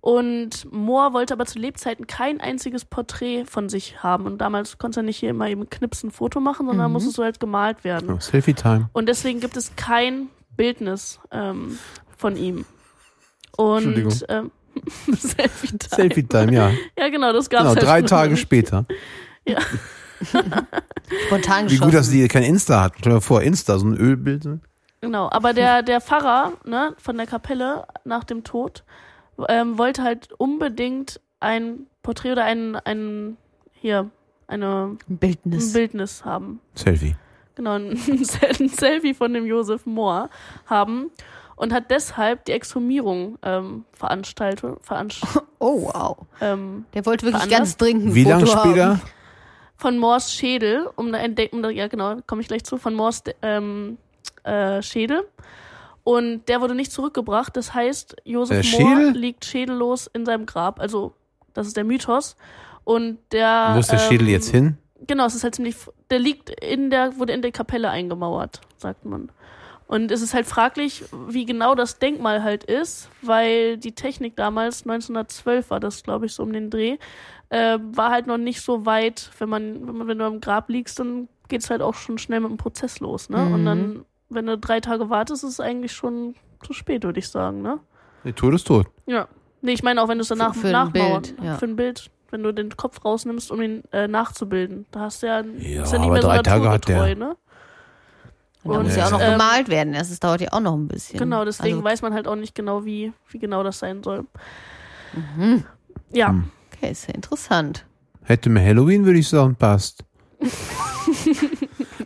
Und 0.00 0.72
Mohr 0.72 1.12
wollte 1.12 1.34
aber 1.34 1.46
zu 1.46 1.58
Lebzeiten 1.58 2.06
kein 2.06 2.40
einziges 2.40 2.84
Porträt 2.84 3.44
von 3.44 3.68
sich 3.68 4.02
haben. 4.02 4.24
Und 4.26 4.38
damals 4.38 4.78
konnte 4.78 5.00
er 5.00 5.02
nicht 5.02 5.18
hier 5.18 5.30
immer 5.30 5.48
eben 5.48 5.68
knipsen 5.68 6.08
ein 6.10 6.12
Foto 6.12 6.38
machen, 6.40 6.66
sondern 6.66 6.86
Mhm. 6.86 6.92
musste 6.92 7.10
so 7.10 7.24
halt 7.24 7.40
gemalt 7.40 7.82
werden. 7.84 8.10
Oh, 8.10 8.20
Selfie-Time. 8.20 8.88
Und 8.92 9.08
deswegen 9.08 9.40
gibt 9.40 9.56
es 9.56 9.74
kein 9.74 10.28
Bildnis 10.56 11.18
ähm, 11.32 11.78
von 12.16 12.36
ihm. 12.36 12.64
Entschuldigung. 13.58 14.12
Und 14.12 14.24
ähm, 14.28 14.50
Selfie-Time. 15.12 15.88
Selfie-Time, 15.90 16.52
ja. 16.54 16.70
Ja, 16.98 17.08
genau, 17.08 17.32
das 17.32 17.50
gab 17.50 17.62
es 17.62 17.74
Genau, 17.74 17.74
halt 17.80 17.82
drei 17.86 18.02
Tage 18.02 18.30
nicht. 18.32 18.40
später. 18.40 18.86
Spontan 21.26 21.70
Wie 21.70 21.78
gut, 21.78 21.94
dass 21.94 22.10
die 22.10 22.26
kein 22.28 22.42
Insta 22.42 22.82
hatten. 22.82 22.96
Stell 23.00 23.12
dir 23.14 23.20
vor, 23.20 23.42
Insta, 23.42 23.78
so 23.78 23.86
ein 23.86 23.96
Ölbild. 23.96 24.44
Genau, 25.06 25.28
aber 25.30 25.52
der, 25.52 25.82
der 25.82 26.00
Pfarrer 26.00 26.52
ne, 26.64 26.94
von 26.98 27.16
der 27.16 27.26
Kapelle 27.26 27.86
nach 28.04 28.24
dem 28.24 28.44
Tod 28.44 28.84
ähm, 29.48 29.78
wollte 29.78 30.02
halt 30.02 30.32
unbedingt 30.38 31.20
ein 31.40 31.86
Porträt 32.02 32.32
oder 32.32 32.44
ein, 32.44 32.76
ein 32.76 33.36
hier, 33.72 34.10
eine, 34.48 34.96
ein 35.08 35.18
Bildnis. 35.18 35.72
Bildnis 35.72 36.24
haben. 36.24 36.60
Selfie. 36.74 37.16
Genau, 37.54 37.72
ein, 37.72 37.90
ein 38.60 38.68
Selfie 38.68 39.14
von 39.14 39.32
dem 39.32 39.46
Josef 39.46 39.86
Mohr 39.86 40.28
haben 40.66 41.10
und 41.56 41.72
hat 41.72 41.90
deshalb 41.90 42.44
die 42.44 42.52
Exhumierung 42.52 43.38
ähm, 43.42 43.84
veranstaltet. 43.92 44.78
Veranst 44.82 45.22
Oh, 45.58 45.90
wow. 45.92 46.18
ähm, 46.40 46.84
Der 46.94 47.06
wollte 47.06 47.24
wirklich 47.26 47.42
Veranlasst. 47.44 47.58
ganz 47.60 47.76
dringend 47.78 48.06
ein 48.08 48.14
Wie 48.14 48.24
lange 48.24 48.46
später? 48.46 48.88
Haben. 48.88 49.00
von 49.76 49.98
Moors 49.98 50.32
Schädel, 50.34 50.88
um 50.96 51.12
da 51.12 51.18
entdecken, 51.18 51.64
ja 51.70 51.88
genau, 51.88 52.16
komme 52.26 52.42
ich 52.42 52.48
gleich 52.48 52.64
zu, 52.64 52.76
von 52.76 52.94
Moors 52.94 53.22
ähm, 53.42 53.96
äh, 54.46 54.82
Schädel. 54.82 55.26
Und 56.04 56.48
der 56.48 56.60
wurde 56.60 56.74
nicht 56.74 56.92
zurückgebracht. 56.92 57.56
Das 57.56 57.74
heißt, 57.74 58.16
Josef 58.24 58.62
Der 58.70 58.78
Mohr 58.80 58.96
Schädel? 58.96 59.10
liegt 59.20 59.44
schädellos 59.44 60.06
in 60.12 60.24
seinem 60.24 60.46
Grab. 60.46 60.80
Also, 60.80 61.14
das 61.52 61.66
ist 61.66 61.76
der 61.76 61.84
Mythos. 61.84 62.36
Und 62.84 63.18
der. 63.32 63.72
Wo 63.74 63.80
ist 63.80 63.90
der 63.90 63.98
Schädel 63.98 64.28
ähm, 64.28 64.32
jetzt 64.32 64.50
hin? 64.50 64.78
Genau, 65.06 65.26
es 65.26 65.34
ist 65.34 65.42
halt 65.42 65.56
ziemlich. 65.56 65.76
Der 66.10 66.20
liegt 66.20 66.50
in 66.64 66.90
der, 66.90 67.18
wurde 67.18 67.32
in 67.32 67.42
der 67.42 67.50
Kapelle 67.50 67.90
eingemauert, 67.90 68.60
sagt 68.78 69.04
man. 69.04 69.30
Und 69.88 70.10
es 70.10 70.20
ist 70.22 70.34
halt 70.34 70.46
fraglich, 70.46 71.04
wie 71.28 71.44
genau 71.44 71.74
das 71.76 71.98
Denkmal 72.00 72.42
halt 72.42 72.64
ist, 72.64 73.08
weil 73.22 73.76
die 73.76 73.92
Technik 73.92 74.34
damals, 74.34 74.82
1912 74.82 75.70
war 75.70 75.78
das, 75.78 76.02
glaube 76.02 76.26
ich, 76.26 76.32
so 76.32 76.42
um 76.42 76.52
den 76.52 76.70
Dreh, 76.70 76.98
äh, 77.50 77.78
war 77.92 78.10
halt 78.10 78.26
noch 78.26 78.38
nicht 78.38 78.62
so 78.62 78.84
weit, 78.84 79.30
wenn 79.38 79.48
man, 79.48 79.86
wenn 79.86 79.96
man, 79.96 80.08
wenn 80.08 80.18
du 80.18 80.24
am 80.24 80.40
Grab 80.40 80.68
liegst, 80.70 80.98
dann 80.98 81.28
geht's 81.48 81.70
halt 81.70 81.82
auch 81.82 81.94
schon 81.94 82.18
schnell 82.18 82.40
mit 82.40 82.50
dem 82.50 82.56
Prozess 82.56 82.98
los, 82.98 83.28
ne? 83.30 83.48
Und 83.48 83.60
Mhm. 83.60 83.64
dann, 83.64 84.04
wenn 84.28 84.46
du 84.46 84.58
drei 84.58 84.80
Tage 84.80 85.08
wartest, 85.10 85.44
ist 85.44 85.50
es 85.50 85.60
eigentlich 85.60 85.92
schon 85.92 86.34
zu 86.64 86.72
spät, 86.72 87.04
würde 87.04 87.18
ich 87.18 87.28
sagen, 87.28 87.62
ne? 87.62 87.78
Der 88.24 88.34
Tod 88.34 88.54
ist 88.54 88.66
tot. 88.66 88.86
Ja. 89.06 89.28
Nee, 89.62 89.72
ich 89.72 89.82
meine 89.82 90.02
auch, 90.02 90.08
wenn 90.08 90.18
du 90.18 90.22
es 90.22 90.28
danach 90.28 90.54
Für- 90.54 90.60
für 90.60 90.66
ein 90.68 90.72
nachmauern, 90.72 91.22
Bild, 91.22 91.34
ja. 91.42 91.56
für 91.56 91.66
ein 91.66 91.76
Bild, 91.76 92.10
wenn 92.30 92.42
du 92.42 92.52
den 92.52 92.76
Kopf 92.76 93.04
rausnimmst, 93.04 93.50
um 93.50 93.60
ihn 93.62 93.82
äh, 93.92 94.08
nachzubilden. 94.08 94.86
Da 94.90 95.00
hast 95.00 95.22
du 95.22 95.26
ja, 95.28 95.40
Ja, 95.40 95.82
ist 95.84 95.92
ja 95.92 95.98
nicht 95.98 96.06
aber 96.06 96.12
mehr 96.14 96.22
so 96.22 96.28
drei 96.28 96.38
Tage 96.42 96.68
hat 96.68 96.88
der. 96.88 97.14
ne? 97.16 97.36
Und 98.64 98.74
da 98.74 98.82
muss 98.82 98.96
ja 98.96 99.06
auch 99.06 99.10
noch 99.12 99.20
ähm, 99.20 99.32
gemalt 99.32 99.68
werden. 99.68 99.92
Das 99.92 100.10
ist, 100.10 100.24
dauert 100.24 100.40
ja 100.40 100.48
auch 100.52 100.58
noch 100.60 100.74
ein 100.74 100.88
bisschen. 100.88 101.18
Genau, 101.20 101.44
deswegen 101.44 101.76
Also, 101.76 101.84
weiß 101.84 102.02
man 102.02 102.14
halt 102.14 102.26
auch 102.26 102.34
nicht 102.34 102.54
genau, 102.56 102.84
wie, 102.84 103.12
wie 103.30 103.38
genau 103.38 103.62
das 103.62 103.78
sein 103.78 104.02
soll. 104.02 104.24
Ja, 106.12 106.28
Hm. 106.30 106.50
okay, 106.74 106.90
ist 106.90 107.06
ja 107.06 107.14
interessant. 107.14 107.86
Hätte 108.24 108.50
mir 108.50 108.60
Halloween, 108.64 109.04
würde 109.04 109.20
ich 109.20 109.28
sagen, 109.28 109.54
passt. 109.54 110.04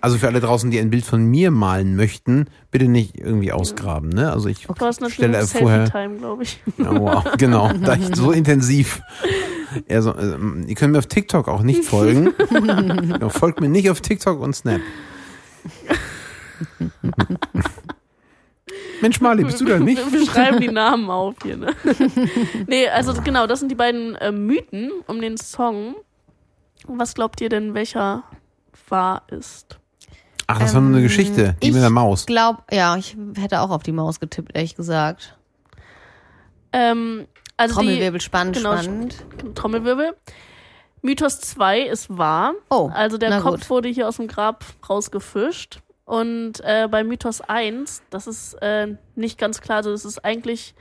also 0.00 0.18
für 0.18 0.28
alle 0.28 0.40
draußen, 0.40 0.70
die 0.70 0.78
ein 0.78 0.90
Bild 0.90 1.04
von 1.04 1.24
mir 1.24 1.50
malen 1.50 1.96
möchten, 1.96 2.46
bitte 2.70 2.88
nicht 2.88 3.18
irgendwie 3.18 3.52
ausgraben, 3.52 4.08
ne? 4.08 4.32
Also 4.32 4.48
ich 4.48 4.66
du 4.66 4.74
hast 4.80 5.10
stelle 5.12 5.46
vorher. 5.46 5.86
Selfie-Time, 5.86 6.18
glaube 6.18 6.42
ich. 6.42 6.60
Ja, 6.78 6.98
wow, 6.98 7.24
genau, 7.38 7.72
da 7.72 7.96
ich 7.96 8.14
so 8.14 8.32
intensiv. 8.32 9.02
Also, 9.88 10.16
ähm, 10.16 10.64
ihr 10.66 10.74
könnt 10.74 10.92
mir 10.92 10.98
auf 10.98 11.06
TikTok 11.06 11.48
auch 11.48 11.62
nicht 11.62 11.84
folgen. 11.84 12.32
ja, 13.20 13.28
folgt 13.28 13.60
mir 13.60 13.68
nicht 13.68 13.90
auf 13.90 14.00
TikTok 14.00 14.40
und 14.40 14.54
Snap. 14.54 14.80
Mensch, 19.00 19.20
Marley, 19.20 19.44
bist 19.44 19.60
du 19.60 19.64
da 19.64 19.78
nicht? 19.78 20.12
Wir 20.12 20.26
schreiben 20.26 20.60
die 20.60 20.68
Namen 20.68 21.08
auf 21.08 21.36
hier, 21.42 21.56
ne? 21.56 21.74
nee, 22.66 22.88
also 22.88 23.14
genau, 23.22 23.46
das 23.46 23.60
sind 23.60 23.70
die 23.70 23.76
beiden 23.76 24.16
äh, 24.16 24.32
Mythen 24.32 24.90
um 25.06 25.20
den 25.20 25.36
Song. 25.36 25.94
Was 26.86 27.14
glaubt 27.14 27.40
ihr 27.40 27.48
denn, 27.48 27.74
welcher 27.74 28.24
wahr 28.88 29.22
ist? 29.30 29.78
Ach, 30.50 30.58
das 30.58 30.74
war 30.74 30.80
nur 30.80 30.92
eine 30.92 31.02
Geschichte, 31.02 31.56
die 31.62 31.68
ich 31.68 31.72
mit 31.74 31.82
der 31.82 31.90
Maus. 31.90 32.26
Glaub, 32.26 32.64
ja, 32.72 32.96
ich 32.96 33.16
hätte 33.36 33.60
auch 33.60 33.70
auf 33.70 33.82
die 33.82 33.92
Maus 33.92 34.18
getippt, 34.18 34.54
ehrlich 34.54 34.74
gesagt. 34.74 35.36
Ähm, 36.72 37.26
also 37.56 37.74
Trommelwirbel, 37.76 38.20
spannend, 38.20 38.56
genau, 38.56 38.76
spannend. 38.76 39.24
die 39.42 39.54
Trommelwirbel. 39.54 40.16
Mythos 41.02 41.40
2 41.40 41.82
ist 41.82 42.16
wahr. 42.16 42.54
Oh, 42.68 42.90
Also 42.92 43.16
der 43.16 43.30
na 43.30 43.40
Kopf 43.40 43.60
gut. 43.60 43.70
wurde 43.70 43.88
hier 43.88 44.08
aus 44.08 44.16
dem 44.16 44.28
Grab 44.28 44.64
rausgefischt. 44.88 45.80
Und 46.04 46.60
äh, 46.64 46.88
bei 46.90 47.04
Mythos 47.04 47.40
1, 47.40 48.02
das 48.10 48.26
ist 48.26 48.54
äh, 48.54 48.96
nicht 49.14 49.38
ganz 49.38 49.60
klar, 49.60 49.76
also 49.78 49.92
das 49.92 50.04
ist 50.04 50.24
eigentlich, 50.24 50.74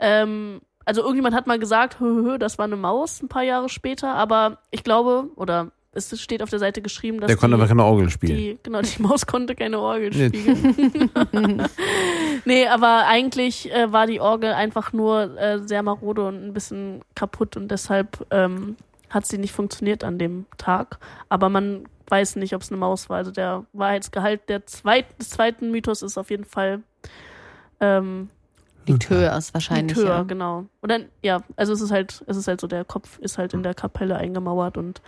ähm, 0.00 0.60
also 0.84 1.02
irgendjemand 1.02 1.36
hat 1.36 1.46
mal 1.46 1.60
gesagt, 1.60 2.00
hö, 2.00 2.24
hö, 2.24 2.38
das 2.38 2.58
war 2.58 2.64
eine 2.64 2.76
Maus 2.76 3.22
ein 3.22 3.28
paar 3.28 3.44
Jahre 3.44 3.68
später, 3.68 4.14
aber 4.14 4.58
ich 4.72 4.82
glaube, 4.82 5.30
oder 5.36 5.70
es 5.96 6.20
steht 6.20 6.42
auf 6.42 6.50
der 6.50 6.58
Seite 6.58 6.82
geschrieben, 6.82 7.20
dass 7.20 7.28
Der 7.28 7.36
konnte 7.36 7.56
die, 7.56 7.62
aber 7.62 7.68
keine 7.68 7.84
Orgel 7.84 8.10
spielen. 8.10 8.36
die, 8.36 8.58
genau, 8.62 8.82
die 8.82 9.02
Maus 9.02 9.26
konnte 9.26 9.54
keine 9.54 9.78
Orgel 9.80 10.12
spielen. 10.12 11.10
nee, 12.44 12.66
aber 12.66 13.06
eigentlich 13.06 13.72
äh, 13.72 13.90
war 13.92 14.06
die 14.06 14.20
Orgel 14.20 14.52
einfach 14.52 14.92
nur 14.92 15.36
äh, 15.38 15.60
sehr 15.66 15.82
marode 15.82 16.26
und 16.26 16.44
ein 16.46 16.52
bisschen 16.52 17.02
kaputt 17.14 17.56
und 17.56 17.70
deshalb 17.70 18.26
ähm, 18.30 18.76
hat 19.10 19.26
sie 19.26 19.38
nicht 19.38 19.52
funktioniert 19.52 20.04
an 20.04 20.18
dem 20.18 20.46
Tag. 20.58 20.98
Aber 21.28 21.48
man 21.48 21.84
weiß 22.08 22.36
nicht, 22.36 22.54
ob 22.54 22.62
es 22.62 22.70
eine 22.70 22.78
Maus 22.78 23.08
war. 23.08 23.18
Also 23.18 23.30
der 23.30 23.64
Wahrheitsgehalt 23.72 24.48
der 24.48 24.66
zweit, 24.66 25.06
des 25.20 25.30
zweiten 25.30 25.70
Mythos 25.70 26.02
ist 26.02 26.18
auf 26.18 26.30
jeden 26.30 26.44
Fall 26.44 26.82
ähm, 27.80 28.28
Liegt 28.94 29.10
höher 29.10 29.36
ist 29.36 29.52
wahrscheinlich. 29.54 29.96
höher, 29.96 30.06
ja. 30.08 30.22
genau. 30.22 30.66
Oder 30.82 31.00
ja, 31.22 31.42
also 31.56 31.72
es 31.72 31.80
ist 31.80 31.90
halt, 31.90 32.22
es 32.26 32.36
ist 32.36 32.46
halt 32.48 32.60
so, 32.60 32.66
der 32.66 32.84
Kopf 32.84 33.18
ist 33.18 33.38
halt 33.38 33.52
in 33.54 33.62
der 33.62 33.74
Kapelle 33.74 34.16
eingemauert 34.16 34.76
und 34.76 35.02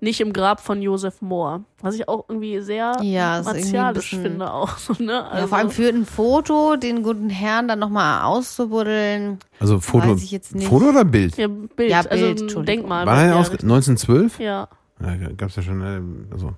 nicht 0.00 0.20
im 0.20 0.32
Grab 0.32 0.60
von 0.60 0.80
Josef 0.82 1.20
Mohr. 1.22 1.64
Was 1.80 1.94
ich 1.94 2.08
auch 2.08 2.24
irgendwie 2.28 2.60
sehr 2.60 2.96
Ja, 3.02 3.38
irgendwie 3.38 3.38
ein 3.38 3.44
martialisch 3.44 4.10
bisschen- 4.10 4.22
finde 4.22 4.52
auch. 4.52 4.76
So, 4.78 4.92
ne? 5.02 5.24
also, 5.24 5.38
Ja, 5.42 5.46
vor 5.48 5.58
allem 5.58 5.70
für 5.70 5.88
ein 5.88 6.04
Foto, 6.06 6.76
den 6.76 7.02
guten 7.02 7.30
Herrn 7.30 7.68
dann 7.68 7.78
nochmal 7.78 8.22
auszubuddeln. 8.24 9.38
Also 9.60 9.80
Foto, 9.80 10.14
Weiß 10.14 10.22
ich 10.22 10.30
jetzt 10.30 10.54
nicht. 10.54 10.68
Foto 10.68 10.86
oder 10.90 11.04
Bild? 11.04 11.36
ja, 11.36 11.48
Bild, 11.48 11.90
Ja, 11.90 11.98
also 11.98 12.08
Bild, 12.10 12.22
ein 12.24 12.30
Entschuldigung. 12.42 12.64
Denkmal. 12.66 13.06
War 13.06 13.20
er 13.22 13.28
ja, 13.28 13.34
aus 13.36 13.50
1912? 13.50 14.38
ja. 14.40 14.68
Ja, 15.00 15.16
gab's 15.36 15.56
ja 15.56 15.62
schon, 15.62 15.82
äh, 15.82 16.32
also. 16.32 16.52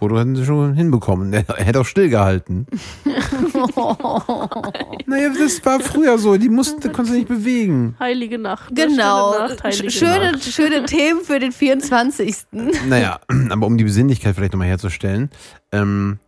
Foto 0.00 0.18
hätten 0.18 0.34
sie 0.34 0.46
schon 0.46 0.72
hinbekommen. 0.72 1.30
Er 1.34 1.44
hätte 1.62 1.80
auch 1.80 1.84
stillgehalten. 1.84 2.66
naja, 5.06 5.28
das 5.38 5.62
war 5.62 5.78
früher 5.80 6.16
so. 6.16 6.38
Die 6.38 6.48
mussten, 6.48 6.80
konntest 6.90 7.10
du 7.10 7.18
nicht 7.18 7.28
bewegen. 7.28 7.96
Heilige 8.00 8.38
Nacht. 8.38 8.70
ne? 8.70 8.86
Genau. 8.86 9.38
Nacht, 9.38 9.62
Heilige 9.62 9.90
schöne, 9.90 10.32
Nacht. 10.32 10.42
schöne 10.44 10.86
Themen 10.86 11.20
für 11.20 11.38
den 11.38 11.52
24. 11.52 12.34
Naja, 12.88 13.20
aber 13.50 13.66
um 13.66 13.76
die 13.76 13.84
Besinnlichkeit 13.84 14.36
vielleicht 14.36 14.54
nochmal 14.54 14.68
herzustellen, 14.68 15.28
ähm, 15.70 16.18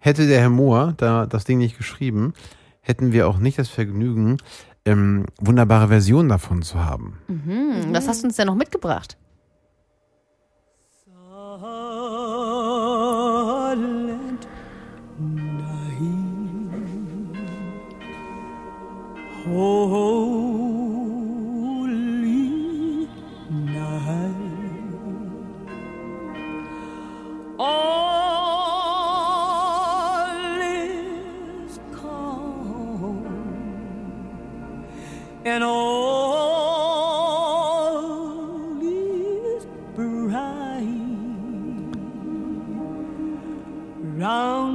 hätte 0.00 0.26
der 0.26 0.40
Herr 0.40 0.50
Mohr 0.50 0.94
da 0.96 1.26
das 1.26 1.44
Ding 1.44 1.58
nicht 1.58 1.78
geschrieben, 1.78 2.32
hätten 2.80 3.12
wir 3.12 3.28
auch 3.28 3.38
nicht 3.38 3.60
das 3.60 3.68
Vergnügen, 3.68 4.38
ähm, 4.84 5.26
wunderbare 5.40 5.86
Versionen 5.86 6.28
davon 6.28 6.62
zu 6.62 6.84
haben. 6.84 7.18
Hm, 7.28 7.92
was 7.92 8.08
hast 8.08 8.24
du 8.24 8.26
uns 8.26 8.34
denn 8.34 8.48
noch 8.48 8.56
mitgebracht? 8.56 9.16
silent 11.58 12.07
Oh. 19.50 19.94
oh 19.94 20.17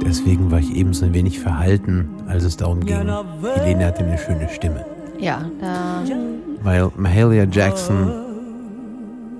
Deswegen 0.04 0.50
war 0.50 0.58
ich 0.58 0.74
eben 0.74 0.92
so 0.94 1.04
ein 1.04 1.14
wenig 1.14 1.40
verhalten, 1.40 2.08
als 2.26 2.44
es 2.44 2.56
darum 2.56 2.80
ging, 2.84 2.96
Helene 3.42 3.86
hatte 3.86 4.04
eine 4.04 4.18
schöne 4.18 4.48
Stimme. 4.48 4.84
Ja, 5.18 5.44
da 5.60 6.02
Weil 6.62 6.90
Mahalia 6.96 7.44
Jackson 7.44 8.12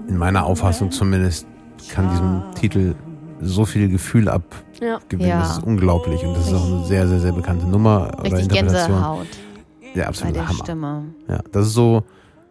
in 0.08 0.16
meiner 0.16 0.44
Auffassung 0.44 0.90
zumindest, 0.90 1.46
kann 1.90 2.08
diesem 2.10 2.42
Titel 2.54 2.94
so 3.40 3.64
viel 3.64 3.88
Gefühl 3.88 4.28
abgewinnen. 4.28 4.64
Ja. 4.80 5.26
Ja. 5.26 5.40
Das 5.40 5.58
ist 5.58 5.64
unglaublich. 5.64 6.22
Und 6.24 6.34
das 6.36 6.46
ist 6.48 6.54
auch 6.54 6.66
eine 6.66 6.84
sehr, 6.86 7.06
sehr, 7.08 7.20
sehr 7.20 7.32
bekannte 7.32 7.66
Nummer 7.66 8.08
oder 8.20 8.24
Richtig 8.24 8.42
Interpretation. 8.42 8.88
Gänsehaut 8.92 9.26
Ja, 9.94 10.02
bei 10.02 10.06
absolut 10.08 10.36
der 10.36 10.48
Hammer. 10.48 10.58
Stimme. 10.64 11.04
Ja, 11.28 11.40
das 11.52 11.66
ist 11.66 11.74
so, 11.74 12.04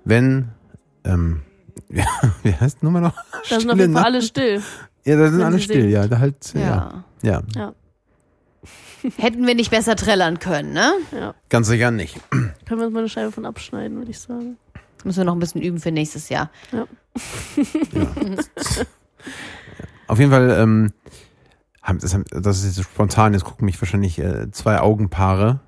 wenn, 0.05 0.49
ähm, 1.03 1.41
ja, 1.89 2.05
wie 2.43 2.53
heißt 2.53 2.81
die 2.81 2.85
Nummer 2.85 3.01
noch? 3.01 3.13
Da 3.49 3.59
sind 3.59 3.71
auf 3.71 3.77
jeden 3.77 3.93
Fall 3.93 4.03
alle 4.03 4.21
still. 4.21 4.61
Ja, 5.05 5.17
da 5.17 5.27
sind 5.29 5.39
wenn 5.39 5.45
alle 5.45 5.59
still, 5.59 5.81
singt. 5.81 5.93
ja. 5.93 6.07
Da 6.07 6.19
halt, 6.19 6.53
ja. 6.53 6.59
Ja. 6.61 7.03
Ja. 7.23 7.41
Hätten 9.17 9.45
wir 9.45 9.55
nicht 9.55 9.71
besser 9.71 9.95
trällern 9.95 10.39
können, 10.39 10.71
ne? 10.73 10.93
Ja. 11.11 11.35
Ganz 11.49 11.67
sicher 11.67 11.91
nicht. 11.91 12.17
Können 12.29 12.53
wir 12.79 12.85
uns 12.85 12.93
mal 12.93 12.99
eine 12.99 13.09
Scheibe 13.09 13.31
von 13.31 13.45
abschneiden, 13.45 13.97
würde 13.97 14.11
ich 14.11 14.19
sagen. 14.19 14.57
Müssen 15.03 15.17
wir 15.17 15.25
noch 15.25 15.33
ein 15.33 15.39
bisschen 15.39 15.61
üben 15.61 15.79
für 15.79 15.91
nächstes 15.91 16.29
Jahr. 16.29 16.49
Auf 20.07 20.19
jeden 20.19 20.31
Fall, 20.31 20.49
ähm, 20.51 20.93
das, 21.99 22.63
ist 22.63 22.77
jetzt 22.77 22.83
spontan, 22.87 23.33
jetzt 23.33 23.43
gucken 23.43 23.65
mich 23.65 23.81
wahrscheinlich 23.81 24.19
äh, 24.19 24.49
zwei 24.51 24.79
Augenpaare, 24.79 25.59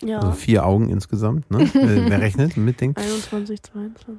Ja. 0.00 0.18
also 0.20 0.32
vier 0.32 0.64
Augen 0.64 0.88
insgesamt, 0.88 1.50
ne? 1.50 1.58
Wer 1.74 2.20
rechnet 2.20 2.56
und 2.56 2.64
mitdenkt. 2.64 2.98
21, 2.98 3.62
22. 3.62 4.14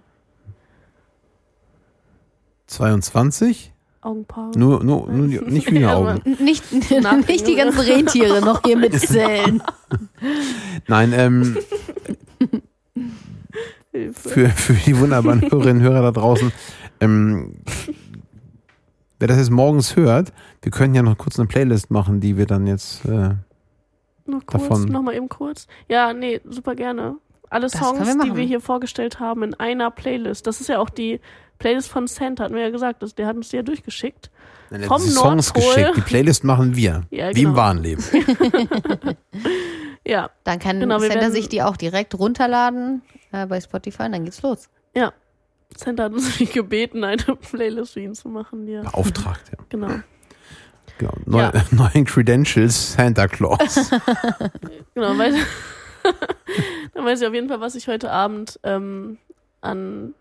22? 2.68 3.73
Augenpaare. 4.06 4.58
Nur, 4.58 4.84
nur, 4.84 5.08
nur 5.10 5.28
die, 5.28 5.40
nicht 5.40 5.70
Hühneraugen. 5.70 6.22
Nicht, 6.40 6.64
nicht 7.28 7.48
die 7.48 7.56
ganzen 7.56 7.80
Rentiere 7.80 8.42
noch 8.42 8.62
hier 8.64 8.78
mitzählen. 8.78 9.62
Nein, 10.88 11.14
ähm, 11.16 11.58
für, 14.14 14.50
für 14.50 14.74
die 14.74 14.98
wunderbaren 15.00 15.42
Hörerinnen 15.42 15.78
und 15.78 15.84
Hörer 15.84 16.02
da 16.02 16.12
draußen, 16.12 16.52
ähm, 17.00 17.56
wer 19.20 19.28
das 19.28 19.38
jetzt 19.38 19.52
morgens 19.52 19.96
hört, 19.96 20.34
wir 20.62 20.72
können 20.72 20.96
ja 20.96 21.04
noch 21.04 21.18
kurz 21.18 21.38
eine 21.40 21.48
Playlist 21.48 21.92
machen, 21.92 22.20
die 22.20 22.38
wir 22.38 22.46
dann 22.46 22.66
jetzt, 22.66 23.06
äh, 23.06 23.36
Noch 24.26 24.46
kurz, 24.46 24.64
davon- 24.64 24.86
noch 24.86 25.02
mal 25.04 25.14
eben 25.16 25.30
kurz. 25.30 25.68
Ja, 25.88 26.14
nee, 26.14 26.42
super 26.50 26.76
gerne. 26.76 27.16
Alle 27.54 27.68
Das 27.68 27.74
Songs, 27.74 28.06
wir 28.08 28.24
die 28.26 28.36
wir 28.36 28.44
hier 28.44 28.60
vorgestellt 28.62 29.20
haben, 29.20 29.44
in 29.44 29.54
einer 29.56 29.92
Playlist. 29.92 30.46
Das 30.48 30.60
ist 30.62 30.68
ja 30.70 30.80
auch 30.80 30.90
die 30.90 31.20
Playlist 31.60 31.90
von 31.90 32.08
Santa, 32.08 32.44
hatten 32.46 32.56
wir 32.56 32.62
ja 32.64 32.70
gesagt. 32.72 33.02
Das, 33.04 33.16
der 33.16 33.28
hat 33.28 33.36
uns 33.36 33.50
die 33.50 33.56
ja 33.58 33.62
durchgeschickt. 33.62 34.30
Vom 34.88 35.02
die 35.04 35.10
Songs 35.10 35.54
Nordpol. 35.54 35.76
geschickt. 35.76 35.98
Die 35.98 36.02
Playlist 36.02 36.44
machen 36.44 36.76
wir. 36.76 37.04
Ja, 37.12 37.28
Wie 37.36 37.42
im 37.44 37.50
genau. 37.50 37.56
wahren 37.56 37.78
Leben. 37.78 38.04
Ja, 40.06 40.32
Dann 40.44 40.60
kann 40.60 40.82
Genau, 40.82 41.00
Santa 41.00 41.16
werden- 41.16 41.32
sich 41.32 41.48
die 41.48 41.62
auch 41.62 41.78
direkt 41.78 42.14
runterladen 42.20 43.04
äh, 43.32 43.46
bei 43.46 43.62
Spotify 43.62 44.04
und 44.04 44.12
dann 44.14 44.26
geht's 44.26 44.42
los. 44.42 44.68
Santa 45.76 46.04
hat 46.04 46.14
uns 46.14 46.38
gebeten, 46.54 47.04
eine 47.04 47.18
Playlist 47.24 47.94
für 47.94 48.02
ihn 48.02 48.14
zu 48.14 48.30
machen. 48.30 48.68
Er, 48.68 48.84
Beauftragt, 48.84 49.42
ja. 49.52 49.58
genau. 49.70 49.88
Genau. 51.00 51.14
Neu, 51.26 51.40
Ja. 51.40 51.52
Neuen 51.72 52.06
Credentials 52.06 52.94
Santa 52.94 53.28
Claus. 53.28 53.90
Genau, 54.94 55.18
weil 55.18 55.34
dann 56.94 57.06
weiß 57.06 57.22
ich 57.22 57.28
auf 57.28 57.34
jeden 57.34 57.50
Fall, 57.50 57.62
was 57.62 57.76
ich 57.76 57.88
heute 57.88 58.12
Abend 58.12 58.60
ähm, 58.64 59.18
an 59.62 60.14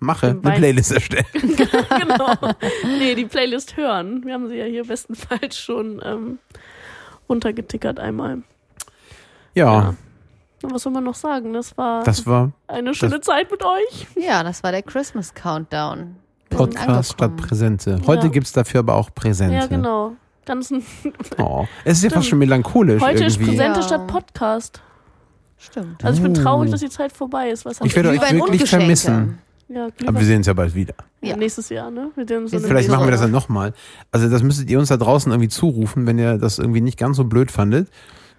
Mache, 0.00 0.28
eine 0.28 0.40
Playlist 0.40 0.92
erstellen. 0.92 1.26
genau. 1.32 2.34
Nee, 2.98 3.14
die 3.14 3.26
Playlist 3.26 3.76
hören. 3.76 4.24
Wir 4.24 4.34
haben 4.34 4.48
sie 4.48 4.56
ja 4.56 4.64
hier 4.64 4.84
bestenfalls 4.84 5.58
schon 5.58 6.00
ähm, 6.04 6.38
runtergetickert 7.28 7.98
einmal. 8.00 8.42
Ja, 9.54 9.94
Und 10.62 10.72
was 10.74 10.82
soll 10.82 10.92
man 10.92 11.04
noch 11.04 11.14
sagen? 11.14 11.52
Das 11.52 11.76
war 11.76 12.02
das 12.04 12.26
war 12.26 12.52
eine 12.66 12.94
schöne 12.94 13.20
Zeit 13.20 13.50
mit 13.50 13.62
euch. 13.62 14.06
Ja, 14.16 14.42
das 14.42 14.62
war 14.62 14.72
der 14.72 14.82
Christmas 14.82 15.34
Countdown. 15.34 16.16
Wir 16.48 16.58
Podcast 16.58 17.12
statt. 17.12 17.36
Präsente. 17.36 18.00
Heute 18.06 18.26
Ja. 18.26 18.32
gibt's 18.32 18.52
dafür 18.52 18.80
aber 18.80 18.94
auch 18.94 19.10
Präsente. 19.14 19.54
Ja, 19.56 19.66
genau. 19.66 20.14
Ganzen, 20.46 20.84
Oh, 21.38 21.66
es 21.84 21.98
ist 21.98 22.04
ja 22.04 22.10
fast 22.10 22.28
schon 22.28 22.38
melancholisch 22.38 23.00
heute 23.02 23.24
ist 23.24 23.36
irgendwie. 23.36 23.56
Präsente 23.56 23.80
Ja. 23.80 23.86
statt 23.86 24.06
Podcast. 24.06 24.82
Stimmt. 25.66 26.04
Also 26.04 26.18
ich 26.18 26.22
bin 26.22 26.38
Oh. 26.38 26.42
traurig, 26.42 26.70
dass 26.70 26.80
die 26.80 26.88
Zeit 26.90 27.12
vorbei 27.12 27.50
ist. 27.50 27.64
Was 27.64 27.80
haben 27.80 27.86
Ich 27.86 27.96
werde 27.96 28.12
wir? 28.12 28.20
euch 28.20 28.32
wirklich 28.32 28.68
vermissen. 28.68 29.38
Ja, 29.68 29.88
Aber 30.06 30.18
wir 30.20 30.26
sehen 30.26 30.38
uns 30.38 30.46
ja 30.46 30.52
bald 30.52 30.74
wieder. 30.74 30.94
ja. 31.22 31.36
Nächstes 31.36 31.70
Jahr, 31.70 31.90
ne? 31.90 32.10
Mit 32.16 32.28
dem 32.28 32.46
so 32.48 32.58
Vielleicht 32.60 32.90
machen 32.90 33.06
wir 33.06 33.10
das 33.10 33.22
dann 33.22 33.30
nochmal. 33.30 33.72
Also 34.12 34.28
das 34.28 34.42
müsstet 34.42 34.68
ihr 34.70 34.78
uns 34.78 34.88
da 34.90 34.98
draußen 34.98 35.32
irgendwie 35.32 35.48
zurufen, 35.48 36.06
wenn 36.06 36.18
ihr 36.18 36.36
das 36.36 36.58
irgendwie 36.58 36.82
nicht 36.82 36.98
ganz 36.98 37.16
so 37.16 37.24
blöd 37.24 37.50
fandet. 37.50 37.88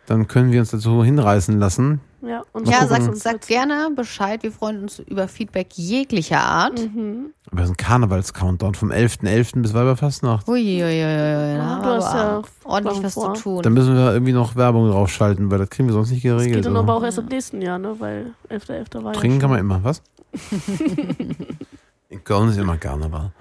Dann 0.05 0.27
können 0.27 0.51
wir 0.51 0.59
uns 0.59 0.69
dazu 0.69 1.03
hinreißen 1.03 1.57
lassen. 1.57 1.99
Ja, 2.25 2.43
und 2.53 2.67
Ja, 2.67 2.87
sagt 2.87 3.07
uns 3.07 3.21
sag 3.23 3.41
gerne 3.45 3.89
Bescheid. 3.95 4.41
Wir 4.41 4.51
freuen 4.51 4.81
uns 4.83 4.99
über 4.99 5.27
Feedback 5.27 5.67
jeglicher 5.75 6.39
Art. 6.41 6.79
Mhm. 6.79 7.33
Aber 7.51 7.61
das 7.61 7.69
ist 7.69 7.73
ein 7.73 7.77
Karnevals-Countdown 7.85 8.73
vom 8.73 8.91
11.11. 8.91 9.61
bis 9.61 9.73
Weiberfastnacht. 9.73 10.47
Uiuiuiui, 10.47 11.01
da 11.01 11.55
Ja, 11.55 11.79
du 11.81 11.87
hast 11.89 12.13
ja 12.13 12.41
ordentlich 12.63 13.03
was 13.03 13.13
vor. 13.13 13.33
zu 13.35 13.41
tun. 13.43 13.61
Da 13.61 13.69
müssen 13.69 13.95
wir 13.95 14.11
irgendwie 14.13 14.33
noch 14.33 14.55
Werbung 14.55 14.89
draufschalten, 14.89 15.51
weil 15.51 15.59
das 15.59 15.69
kriegen 15.69 15.87
wir 15.87 15.93
sonst 15.93 16.09
nicht 16.11 16.25
Das 16.25 16.31
geregelt. 16.31 16.55
geht 16.55 16.65
dann 16.65 16.77
aber 16.77 16.95
auch 16.95 17.03
erst 17.03 17.19
im 17.19 17.25
nächsten 17.27 17.61
Jahr, 17.61 17.77
ne? 17.77 17.95
Weil 17.99 18.33
11.11. 18.49 19.03
war 19.03 19.13
Trinken 19.13 19.35
ja 19.37 19.41
kann 19.41 19.49
man 19.51 19.59
immer, 19.59 19.83
was? 19.83 20.01
In 22.09 22.23
Köln 22.23 22.49
ist 22.49 22.57
immer 22.57 22.77
Karneval. 22.77 23.31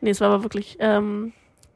Nee, 0.00 0.10
es 0.10 0.20
war 0.20 0.28
aber 0.32 0.42
wirklich 0.42 0.76
ähm, 0.80 1.32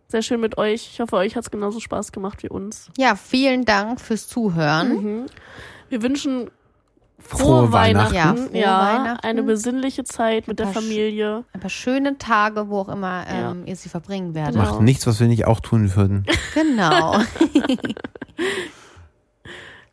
sehr 0.09 0.23
schön 0.23 0.40
mit 0.40 0.59
euch. 0.59 0.88
Ich 0.92 1.01
hoffe, 1.01 1.16
euch 1.16 1.37
hat 1.37 1.44
es 1.44 1.51
genauso 1.51 1.81
Spaß 1.81 2.12
gemacht 2.12 2.42
wie 2.42 2.49
uns. 2.49 2.90
Ja, 2.96 3.14
vielen 3.16 3.64
Dank 3.64 4.01
fürs 4.01 4.29
Zuhören. 4.29 5.03
Mhm. 5.03 5.27
Wir 5.90 6.03
wünschen 6.03 6.50
frohe, 7.18 7.38
Frohe 7.38 7.72
Weihnachten. 7.72 8.14
Weihnachten. 8.14 8.57
Ja, 8.57 8.79
frohe 8.79 8.98
Weihnachten. 9.05 9.26
Eine 9.26 9.42
besinnliche 9.42 10.05
Zeit 10.05 10.48
mit 10.48 10.59
der 10.59 10.68
Familie. 10.68 11.44
Ein 11.53 11.61
paar 11.61 11.68
schöne 11.68 12.16
Tage, 12.16 12.68
wo 12.68 12.79
auch 12.79 12.88
immer 12.88 13.24
ähm, 13.29 13.64
ihr 13.66 13.76
sie 13.76 13.88
verbringen 13.88 14.35
werdet. 14.35 14.55
Genau. 14.55 14.64
Macht 14.70 14.81
nichts, 14.81 15.07
was 15.07 15.20
wir 15.20 15.26
nicht 15.26 15.46
auch 15.46 15.61
tun 15.61 15.94
würden. 15.94 16.24
Genau. 16.55 17.18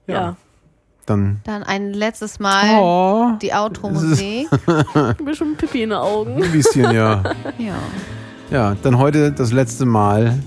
Ja. 0.09 0.37
Dann. 1.05 1.41
Dann 1.43 1.63
ein 1.63 1.93
letztes 1.93 2.39
Mal 2.39 2.79
Oh, 2.79 3.31
die 3.41 3.53
Outro-Musik. 3.53 4.47
Ein 4.93 5.25
bisschen 5.25 5.57
Pipi 5.57 5.83
in 5.83 5.89
den 5.89 5.99
Augen. 5.99 6.41
ein 6.41 6.51
bisschen, 6.51 6.91
ja. 6.93 7.23
ja. 7.57 7.75
Ja, 8.49 8.75
dann 8.83 8.97
heute 8.97 9.33
das 9.33 9.51
letzte 9.51 9.85
Mal 9.85 10.37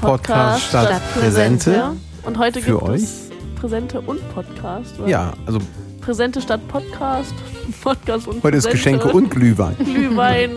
Podcast 0.00 0.68
statt 0.68 0.98
Präsente. 1.14 1.92
Und 2.22 2.38
heute 2.38 2.62
Für 2.62 2.78
gibt 2.78 2.82
euch. 2.84 3.29
Präsente 3.60 4.00
und 4.00 4.20
Podcast. 4.34 4.98
oder? 4.98 5.08
Ja, 5.08 5.32
also 5.46 5.58
Präsente 6.00 6.40
statt 6.40 6.60
Podcast. 6.68 7.34
Podcast 7.82 8.26
und 8.26 8.42
heute 8.42 8.56
ist. 8.56 8.70
Geschenke 8.70 9.08
und 9.08 9.30
Glühwein. 9.30 9.76
Glühwein. 9.78 10.52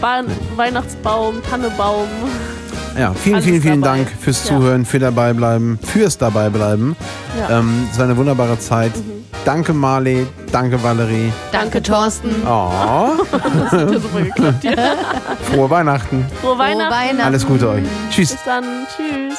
Bahn, 0.00 0.26
Weihnachtsbaum, 0.56 1.36
Tannebaum. 1.48 2.08
Ja, 2.98 3.12
vielen, 3.14 3.34
Alles 3.36 3.44
vielen, 3.46 3.62
vielen 3.62 3.80
dabei. 3.82 3.98
Dank 3.98 4.08
fürs 4.18 4.48
Ja. 4.48 4.56
Zuhören, 4.56 4.84
für 4.84 4.98
dabei 4.98 5.32
bleiben, 5.32 5.78
fürs 5.82 6.18
dabei 6.18 6.48
bleiben. 6.48 6.96
Ja. 7.38 7.58
Ähm, 7.60 7.86
es 7.92 7.98
war 7.98 8.06
eine 8.06 8.16
wunderbare 8.16 8.58
Zeit. 8.58 8.96
Mhm. 8.96 9.20
Danke 9.44 9.72
Marley, 9.72 10.26
danke 10.52 10.82
Valerie. 10.82 11.32
Danke, 11.52 11.80
Thorsten. 11.82 12.30
Oh, 12.44 12.70
Das 13.32 13.72
hat 13.72 13.90
ja 13.92 13.98
super 14.00 14.20
geklappt 14.22 14.62
hier. 14.62 14.76
frohe 15.50 15.70
Weihnachten. 15.70 16.26
Frohe 16.40 16.50
Frohe 16.50 16.58
Weihnachten. 16.58 16.92
Weihnachten. 16.92 17.20
Alles 17.20 17.46
Gute 17.46 17.68
euch. 17.68 17.84
Tschüss. 18.10 18.32
Bis 18.32 18.44
dann. 18.44 18.64
Tschüss. 18.96 19.38